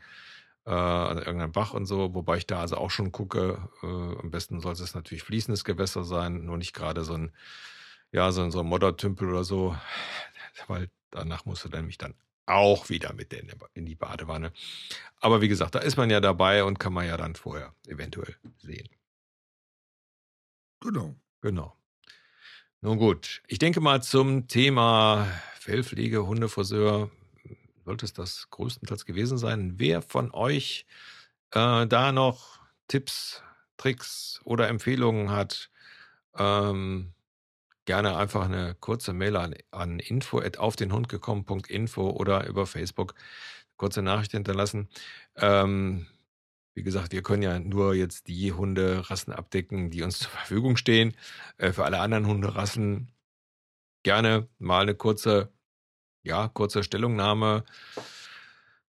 äh, 0.65 0.71
an 0.71 1.17
irgendeinen 1.17 1.51
Bach 1.51 1.73
und 1.73 1.85
so. 1.85 2.13
Wobei 2.13 2.37
ich 2.37 2.47
da 2.47 2.61
also 2.61 2.77
auch 2.77 2.91
schon 2.91 3.11
gucke. 3.11 3.69
Äh, 3.83 3.85
am 3.85 4.31
besten 4.31 4.59
soll 4.59 4.73
es 4.73 4.95
natürlich 4.95 5.23
fließendes 5.23 5.63
Gewässer 5.65 6.03
sein, 6.03 6.45
nur 6.45 6.57
nicht 6.57 6.73
gerade 6.73 7.03
so 7.03 7.13
ein, 7.13 7.31
ja, 8.11 8.31
so 8.31 8.41
ein, 8.41 8.51
so 8.51 8.59
ein 8.61 8.67
Moddertümpel 8.67 9.29
oder 9.29 9.43
so. 9.43 9.77
Weil 10.67 10.89
danach 11.11 11.45
musst 11.45 11.65
du 11.65 11.69
nämlich 11.69 11.97
dann 11.97 12.15
auch 12.53 12.89
wieder 12.89 13.13
mit 13.13 13.33
in 13.73 13.85
die 13.85 13.95
Badewanne. 13.95 14.51
Aber 15.19 15.41
wie 15.41 15.47
gesagt, 15.47 15.75
da 15.75 15.79
ist 15.79 15.97
man 15.97 16.09
ja 16.09 16.19
dabei 16.19 16.63
und 16.63 16.79
kann 16.79 16.93
man 16.93 17.07
ja 17.07 17.17
dann 17.17 17.35
vorher 17.35 17.73
eventuell 17.87 18.35
sehen. 18.57 18.89
Genau. 20.81 21.15
Genau. 21.41 21.75
Nun 22.81 22.97
gut, 22.97 23.43
ich 23.47 23.59
denke 23.59 23.79
mal 23.79 24.01
zum 24.01 24.47
Thema 24.47 25.27
Fellpflege, 25.59 26.25
Hundefriseur 26.25 27.11
sollte 27.85 28.05
es 28.05 28.13
das 28.13 28.49
größtenteils 28.49 29.05
gewesen 29.05 29.37
sein. 29.37 29.73
Wer 29.77 30.01
von 30.01 30.31
euch 30.31 30.85
äh, 31.51 31.85
da 31.85 32.11
noch 32.11 32.59
Tipps, 32.87 33.43
Tricks 33.77 34.41
oder 34.43 34.67
Empfehlungen 34.67 35.29
hat, 35.29 35.69
ähm, 36.35 37.13
gerne 37.85 38.15
einfach 38.17 38.45
eine 38.45 38.75
kurze 38.75 39.13
Mail 39.13 39.35
an, 39.37 39.55
an 39.71 39.99
info 39.99 40.41
auf 40.57 40.75
den 40.75 40.93
Hund 40.93 41.09
gekommen.info 41.09 42.09
oder 42.09 42.45
über 42.47 42.67
Facebook 42.67 43.15
kurze 43.77 44.01
Nachricht 44.03 44.31
hinterlassen. 44.31 44.89
Ähm, 45.35 46.05
wie 46.73 46.83
gesagt, 46.83 47.11
wir 47.11 47.23
können 47.23 47.43
ja 47.43 47.59
nur 47.59 47.95
jetzt 47.95 48.27
die 48.27 48.53
Hunderassen 48.53 49.33
abdecken, 49.33 49.89
die 49.89 50.03
uns 50.03 50.19
zur 50.19 50.29
Verfügung 50.29 50.77
stehen. 50.77 51.15
Äh, 51.57 51.73
für 51.73 51.85
alle 51.85 51.99
anderen 51.99 52.27
Hunderassen 52.27 53.11
gerne 54.03 54.47
mal 54.59 54.83
eine 54.83 54.95
kurze, 54.95 55.51
ja, 56.23 56.47
kurze 56.47 56.83
Stellungnahme. 56.83 57.65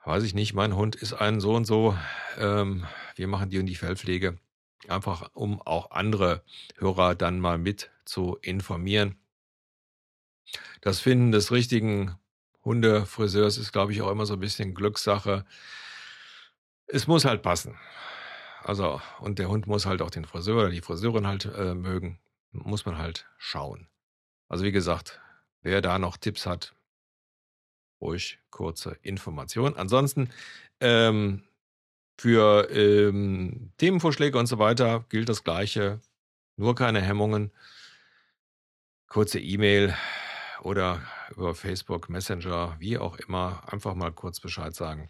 Weiß 0.05 0.23
ich 0.23 0.33
nicht, 0.33 0.53
mein 0.53 0.75
Hund 0.75 0.95
ist 0.95 1.13
ein 1.13 1.39
so 1.39 1.55
und 1.55 1.65
so. 1.65 1.97
Ähm, 2.37 2.85
wir 3.15 3.27
machen 3.27 3.49
die 3.49 3.59
und 3.59 3.67
die 3.67 3.75
Fellpflege. 3.75 4.37
Einfach 4.89 5.29
um 5.33 5.61
auch 5.61 5.91
andere 5.91 6.43
Hörer 6.77 7.15
dann 7.15 7.39
mal 7.39 7.57
mit 7.57 7.91
zu 8.05 8.37
informieren. 8.41 9.17
Das 10.81 10.99
Finden 10.99 11.31
des 11.31 11.51
richtigen 11.51 12.17
Hundefriseurs 12.65 13.57
ist, 13.57 13.71
glaube 13.71 13.91
ich, 13.91 14.01
auch 14.01 14.11
immer 14.11 14.25
so 14.25 14.33
ein 14.33 14.39
bisschen 14.39 14.73
Glückssache. 14.73 15.45
es 16.87 17.07
muss 17.07 17.25
halt 17.25 17.41
passen. 17.41 17.77
Also, 18.63 19.01
und 19.19 19.39
der 19.39 19.49
Hund 19.49 19.67
muss 19.67 19.85
halt 19.85 20.01
auch 20.01 20.09
den 20.09 20.25
Friseur 20.25 20.57
oder 20.61 20.69
die 20.69 20.81
Friseurin 20.81 21.27
halt 21.27 21.45
äh, 21.45 21.73
mögen. 21.75 22.19
Muss 22.51 22.85
man 22.85 22.97
halt 22.97 23.27
schauen. 23.37 23.89
Also, 24.47 24.63
wie 24.63 24.71
gesagt, 24.71 25.21
wer 25.61 25.81
da 25.81 25.99
noch 25.99 26.17
Tipps 26.17 26.45
hat, 26.45 26.73
ruhig 27.99 28.39
kurze 28.51 28.97
Information. 29.01 29.75
Ansonsten, 29.75 30.29
ähm, 30.79 31.43
für 32.23 32.69
ähm, 32.71 33.73
Themenvorschläge 33.75 34.38
und 34.39 34.45
so 34.45 34.57
weiter 34.57 35.03
gilt 35.09 35.27
das 35.27 35.43
Gleiche. 35.43 35.99
Nur 36.55 36.73
keine 36.73 37.01
Hemmungen. 37.01 37.51
Kurze 39.09 39.41
E-Mail 39.41 39.93
oder 40.62 41.01
über 41.36 41.53
Facebook, 41.53 42.09
Messenger, 42.09 42.77
wie 42.79 42.97
auch 42.97 43.17
immer, 43.17 43.62
einfach 43.67 43.93
mal 43.93 44.13
kurz 44.13 44.39
Bescheid 44.39 44.73
sagen. 44.73 45.09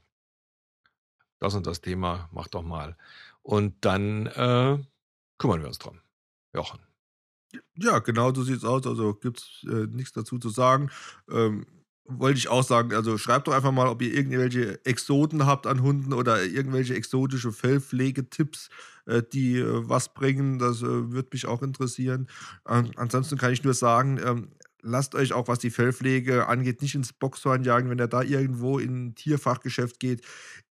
Das 1.37 1.53
und 1.53 1.67
das 1.67 1.81
Thema, 1.81 2.29
mach 2.31 2.47
doch 2.47 2.63
mal. 2.63 2.97
Und 3.43 3.85
dann 3.85 4.25
äh, 4.25 4.79
kümmern 5.37 5.61
wir 5.61 5.67
uns 5.67 5.77
drum. 5.77 5.99
Jochen. 6.51 6.79
Ja, 7.75 7.99
genau 7.99 8.33
so 8.33 8.41
sieht 8.41 8.57
es 8.57 8.65
aus. 8.65 8.87
Also 8.87 9.13
gibt 9.13 9.37
es 9.37 9.67
äh, 9.69 9.85
nichts 9.85 10.13
dazu 10.13 10.39
zu 10.39 10.49
sagen. 10.49 10.89
Ähm, 11.29 11.67
wollte 12.05 12.37
ich 12.37 12.49
auch 12.49 12.63
sagen, 12.63 12.93
also 12.93 13.17
schreibt 13.17 13.47
doch 13.47 13.53
einfach 13.53 13.71
mal, 13.71 13.87
ob 13.87 14.01
ihr 14.01 14.13
irgendwelche 14.13 14.83
Exoten 14.85 15.45
habt 15.45 15.67
an 15.67 15.81
Hunden 15.81 16.13
oder 16.13 16.43
irgendwelche 16.43 16.95
exotische 16.95 17.51
Fellpflegetipps, 17.51 18.69
äh, 19.05 19.23
die 19.31 19.57
äh, 19.57 19.89
was 19.89 20.13
bringen. 20.13 20.59
Das 20.59 20.81
äh, 20.81 21.11
würde 21.11 21.29
mich 21.31 21.45
auch 21.45 21.61
interessieren. 21.61 22.27
Ähm, 22.67 22.91
ansonsten 22.95 23.37
kann 23.37 23.53
ich 23.53 23.63
nur 23.63 23.73
sagen, 23.73 24.19
ähm, 24.23 24.49
lasst 24.81 25.15
euch 25.15 25.33
auch, 25.33 25.47
was 25.47 25.59
die 25.59 25.69
Fellpflege 25.69 26.47
angeht, 26.47 26.81
nicht 26.81 26.95
ins 26.95 27.13
Boxhorn 27.13 27.63
jagen, 27.63 27.89
wenn 27.89 27.99
ihr 27.99 28.07
da 28.07 28.21
irgendwo 28.21 28.79
in 28.79 29.07
ein 29.07 29.15
Tierfachgeschäft 29.15 29.99
geht. 29.99 30.21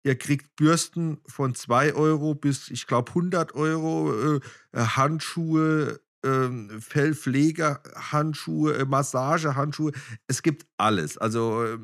Ihr 0.03 0.17
kriegt 0.17 0.55
Bürsten 0.55 1.19
von 1.27 1.53
2 1.53 1.93
Euro 1.93 2.33
bis, 2.33 2.69
ich 2.69 2.87
glaube, 2.87 3.11
100 3.11 3.53
Euro, 3.53 4.37
äh, 4.37 4.39
Handschuhe, 4.73 5.99
ähm, 6.23 6.81
Fellpflegehandschuhe, 6.81 8.77
äh, 8.77 8.85
Massagehandschuhe. 8.85 9.91
Es 10.27 10.41
gibt 10.41 10.65
alles. 10.77 11.17
Also, 11.17 11.63
äh, 11.63 11.77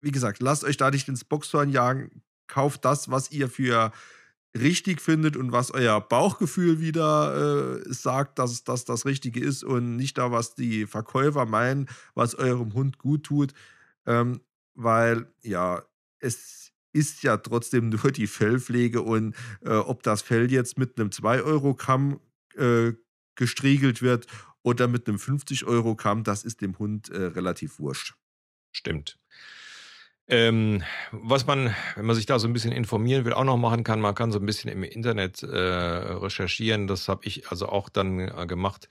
wie 0.00 0.10
gesagt, 0.10 0.40
lasst 0.40 0.64
euch 0.64 0.76
da 0.76 0.90
nicht 0.90 1.08
ins 1.08 1.24
Boxhorn 1.24 1.70
jagen. 1.70 2.22
Kauft 2.46 2.84
das, 2.84 3.10
was 3.10 3.32
ihr 3.32 3.48
für 3.48 3.92
richtig 4.56 5.00
findet 5.00 5.36
und 5.36 5.52
was 5.52 5.70
euer 5.70 6.00
Bauchgefühl 6.00 6.80
wieder 6.80 7.80
äh, 7.84 7.92
sagt, 7.92 8.38
dass 8.38 8.64
das 8.64 8.84
das 8.84 9.04
Richtige 9.04 9.40
ist 9.40 9.64
und 9.64 9.96
nicht 9.96 10.18
da, 10.18 10.30
was 10.30 10.54
die 10.54 10.86
Verkäufer 10.86 11.44
meinen, 11.46 11.88
was 12.14 12.34
eurem 12.34 12.72
Hund 12.74 12.98
gut 12.98 13.24
tut. 13.24 13.52
Ähm, 14.06 14.40
weil, 14.74 15.26
ja, 15.42 15.82
es 16.20 16.72
ist 16.92 17.22
ja 17.22 17.36
trotzdem 17.36 17.88
nur 17.90 18.10
die 18.10 18.26
Fellpflege 18.26 19.02
und 19.02 19.34
äh, 19.64 19.74
ob 19.74 20.02
das 20.02 20.22
Fell 20.22 20.50
jetzt 20.50 20.78
mit 20.78 20.98
einem 20.98 21.10
2-Euro-Kamm 21.10 22.20
äh, 22.56 22.92
gestriegelt 23.36 24.02
wird 24.02 24.26
oder 24.62 24.88
mit 24.88 25.06
einem 25.06 25.18
50-Euro-Kamm, 25.18 26.24
das 26.24 26.44
ist 26.44 26.60
dem 26.60 26.78
Hund 26.78 27.08
äh, 27.10 27.22
relativ 27.22 27.78
wurscht. 27.78 28.14
Stimmt. 28.72 29.18
Ähm, 30.28 30.82
was 31.12 31.46
man, 31.46 31.72
wenn 31.94 32.04
man 32.04 32.16
sich 32.16 32.26
da 32.26 32.38
so 32.40 32.48
ein 32.48 32.52
bisschen 32.52 32.72
informieren 32.72 33.24
will, 33.24 33.32
auch 33.32 33.44
noch 33.44 33.56
machen 33.56 33.84
kann, 33.84 34.00
man 34.00 34.14
kann 34.14 34.32
so 34.32 34.40
ein 34.40 34.46
bisschen 34.46 34.70
im 34.70 34.82
Internet 34.82 35.42
äh, 35.44 35.56
recherchieren. 35.56 36.88
Das 36.88 37.08
habe 37.08 37.24
ich 37.24 37.48
also 37.48 37.68
auch 37.68 37.88
dann 37.88 38.18
äh, 38.18 38.46
gemacht. 38.46 38.88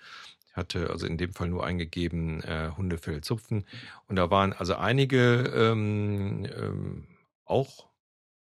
Ich 0.48 0.56
hatte 0.56 0.90
also 0.90 1.06
in 1.06 1.18
dem 1.18 1.34
Fall 1.34 1.50
nur 1.50 1.66
eingegeben 1.66 2.42
äh, 2.44 2.72
Hundefell 2.78 3.20
zupfen. 3.20 3.66
Und 4.08 4.16
da 4.16 4.32
waren 4.32 4.54
also 4.54 4.76
einige 4.76 5.52
ähm, 5.54 6.48
ähm, 6.58 7.08
auch 7.44 7.90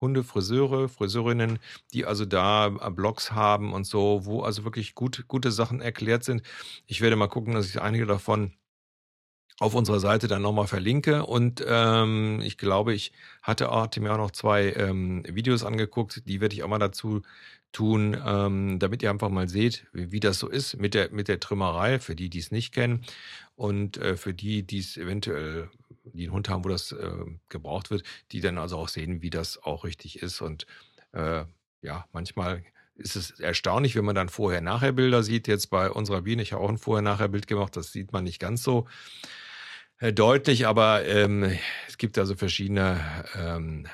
Hundefriseure, 0.02 0.90
Friseurinnen, 0.90 1.60
die 1.94 2.06
also 2.06 2.26
da 2.26 2.68
äh, 2.68 2.90
Blogs 2.92 3.32
haben 3.32 3.74
und 3.74 3.86
so, 3.86 4.26
wo 4.26 4.42
also 4.42 4.64
wirklich 4.64 4.96
gut, 4.96 5.26
gute 5.28 5.52
Sachen 5.52 5.82
erklärt 5.82 6.24
sind. 6.24 6.44
Ich 6.88 7.02
werde 7.02 7.16
mal 7.16 7.28
gucken, 7.28 7.54
dass 7.54 7.68
ich 7.68 7.82
einige 7.82 8.06
davon 8.06 8.54
auf 9.60 9.76
unserer 9.76 10.00
Seite 10.00 10.28
dann 10.28 10.42
nochmal 10.42 10.68
verlinke. 10.68 11.26
Und 11.26 11.64
ähm, 11.68 12.42
ich 12.44 12.58
glaube, 12.58 12.94
ich 12.94 13.12
hatte, 13.42 13.70
hatte 13.70 14.00
mir 14.02 14.14
auch 14.14 14.18
noch 14.18 14.32
zwei 14.32 14.72
ähm, 14.72 15.24
Videos 15.28 15.64
angeguckt, 15.64 16.24
die 16.26 16.42
werde 16.42 16.56
ich 16.56 16.64
auch 16.64 16.70
mal 16.70 16.80
dazu 16.80 17.22
tun, 17.72 18.18
ähm, 18.26 18.80
damit 18.80 19.04
ihr 19.04 19.10
einfach 19.10 19.30
mal 19.30 19.48
seht, 19.48 19.86
wie, 19.94 20.12
wie, 20.12 20.20
das 20.20 20.40
so 20.40 20.48
ist 20.48 20.78
mit 20.78 20.94
der, 20.94 21.12
mit 21.12 21.28
der 21.28 21.40
Trimmerei, 21.40 22.00
für 22.00 22.16
die, 22.16 22.30
die 22.30 22.40
es 22.40 22.52
nicht 22.52 22.74
kennen. 22.74 23.04
Und 23.56 23.98
äh, 23.98 24.16
für 24.18 24.34
die, 24.34 24.64
die 24.64 24.80
es 24.80 24.98
eventuell, 24.98 25.70
die 26.13 26.24
einen 26.24 26.34
Hund 26.34 26.50
haben, 26.50 26.63
wo 26.63 26.69
das 26.69 26.91
äh, 26.91 27.12
gebraucht 27.50 27.91
wird, 27.91 28.04
die 28.32 28.41
dann 28.41 28.58
also 28.58 28.78
auch 28.78 28.89
sehen, 28.89 29.22
wie 29.22 29.30
das 29.30 29.62
auch 29.62 29.84
richtig 29.84 30.22
ist. 30.22 30.41
Und 30.41 30.65
äh, 31.13 31.45
ja, 31.82 32.06
manchmal 32.12 32.63
ist 32.95 33.15
es 33.15 33.39
erstaunlich, 33.39 33.95
wenn 33.95 34.06
man 34.06 34.15
dann 34.15 34.30
Vorher-Nachher-Bilder 34.30 35.24
sieht. 35.24 35.48
Jetzt 35.48 35.67
bei 35.69 35.89
unserer 35.89 36.22
Biene, 36.24 36.41
ich 36.41 36.54
habe 36.54 36.63
auch 36.63 36.69
ein 36.69 36.78
Vorher-Nachher-Bild 36.78 37.48
gemacht, 37.48 37.76
das 37.76 37.91
sieht 37.91 38.12
man 38.12 38.24
nicht 38.24 38.39
ganz 38.39 38.63
so 38.63 38.88
äh, 40.00 40.13
deutlich, 40.13 40.67
aber 40.67 41.06
ähm, 41.06 41.58
es 41.88 41.98
gibt 41.98 42.17
also 42.17 42.36
verschiedene 42.36 43.00
ähm, 43.36 43.88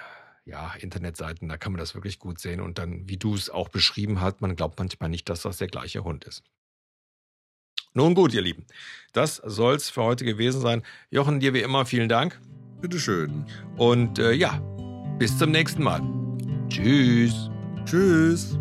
ja, 0.46 0.74
Internetseiten, 0.76 1.50
da 1.50 1.58
kann 1.58 1.72
man 1.72 1.80
das 1.80 1.96
wirklich 1.96 2.20
gut 2.20 2.40
sehen. 2.40 2.62
Und 2.62 2.78
dann, 2.78 3.10
wie 3.10 3.18
du 3.18 3.34
es 3.34 3.50
auch 3.50 3.70
beschrieben 3.70 4.22
hast, 4.22 4.42
man 4.42 4.56
glaubt 4.56 4.78
manchmal 4.80 5.10
nicht, 5.10 5.30
dass 5.30 5.42
das 5.42 5.58
der 5.58 5.68
gleiche 5.68 6.04
Hund 6.04 6.26
ist. 6.26 6.44
Nun 7.96 8.14
gut, 8.14 8.34
ihr 8.34 8.42
Lieben, 8.42 8.66
das 9.14 9.38
soll 9.38 9.76
es 9.76 9.90
für 9.90 10.04
heute 10.04 10.26
gewesen 10.26 10.60
sein. 10.60 10.84
Jochen, 11.10 11.40
dir 11.40 11.54
wie 11.54 11.62
immer 11.62 11.86
vielen 11.86 12.10
Dank. 12.10 12.40
Bitteschön. 12.82 13.46
Und 13.78 14.20
äh, 14.20 14.34
ja, 14.34 14.60
bis 15.18 15.38
zum 15.38 15.52
nächsten 15.52 15.82
Mal. 15.82 16.02
Tschüss. 16.68 17.50
Tschüss. 17.86 18.60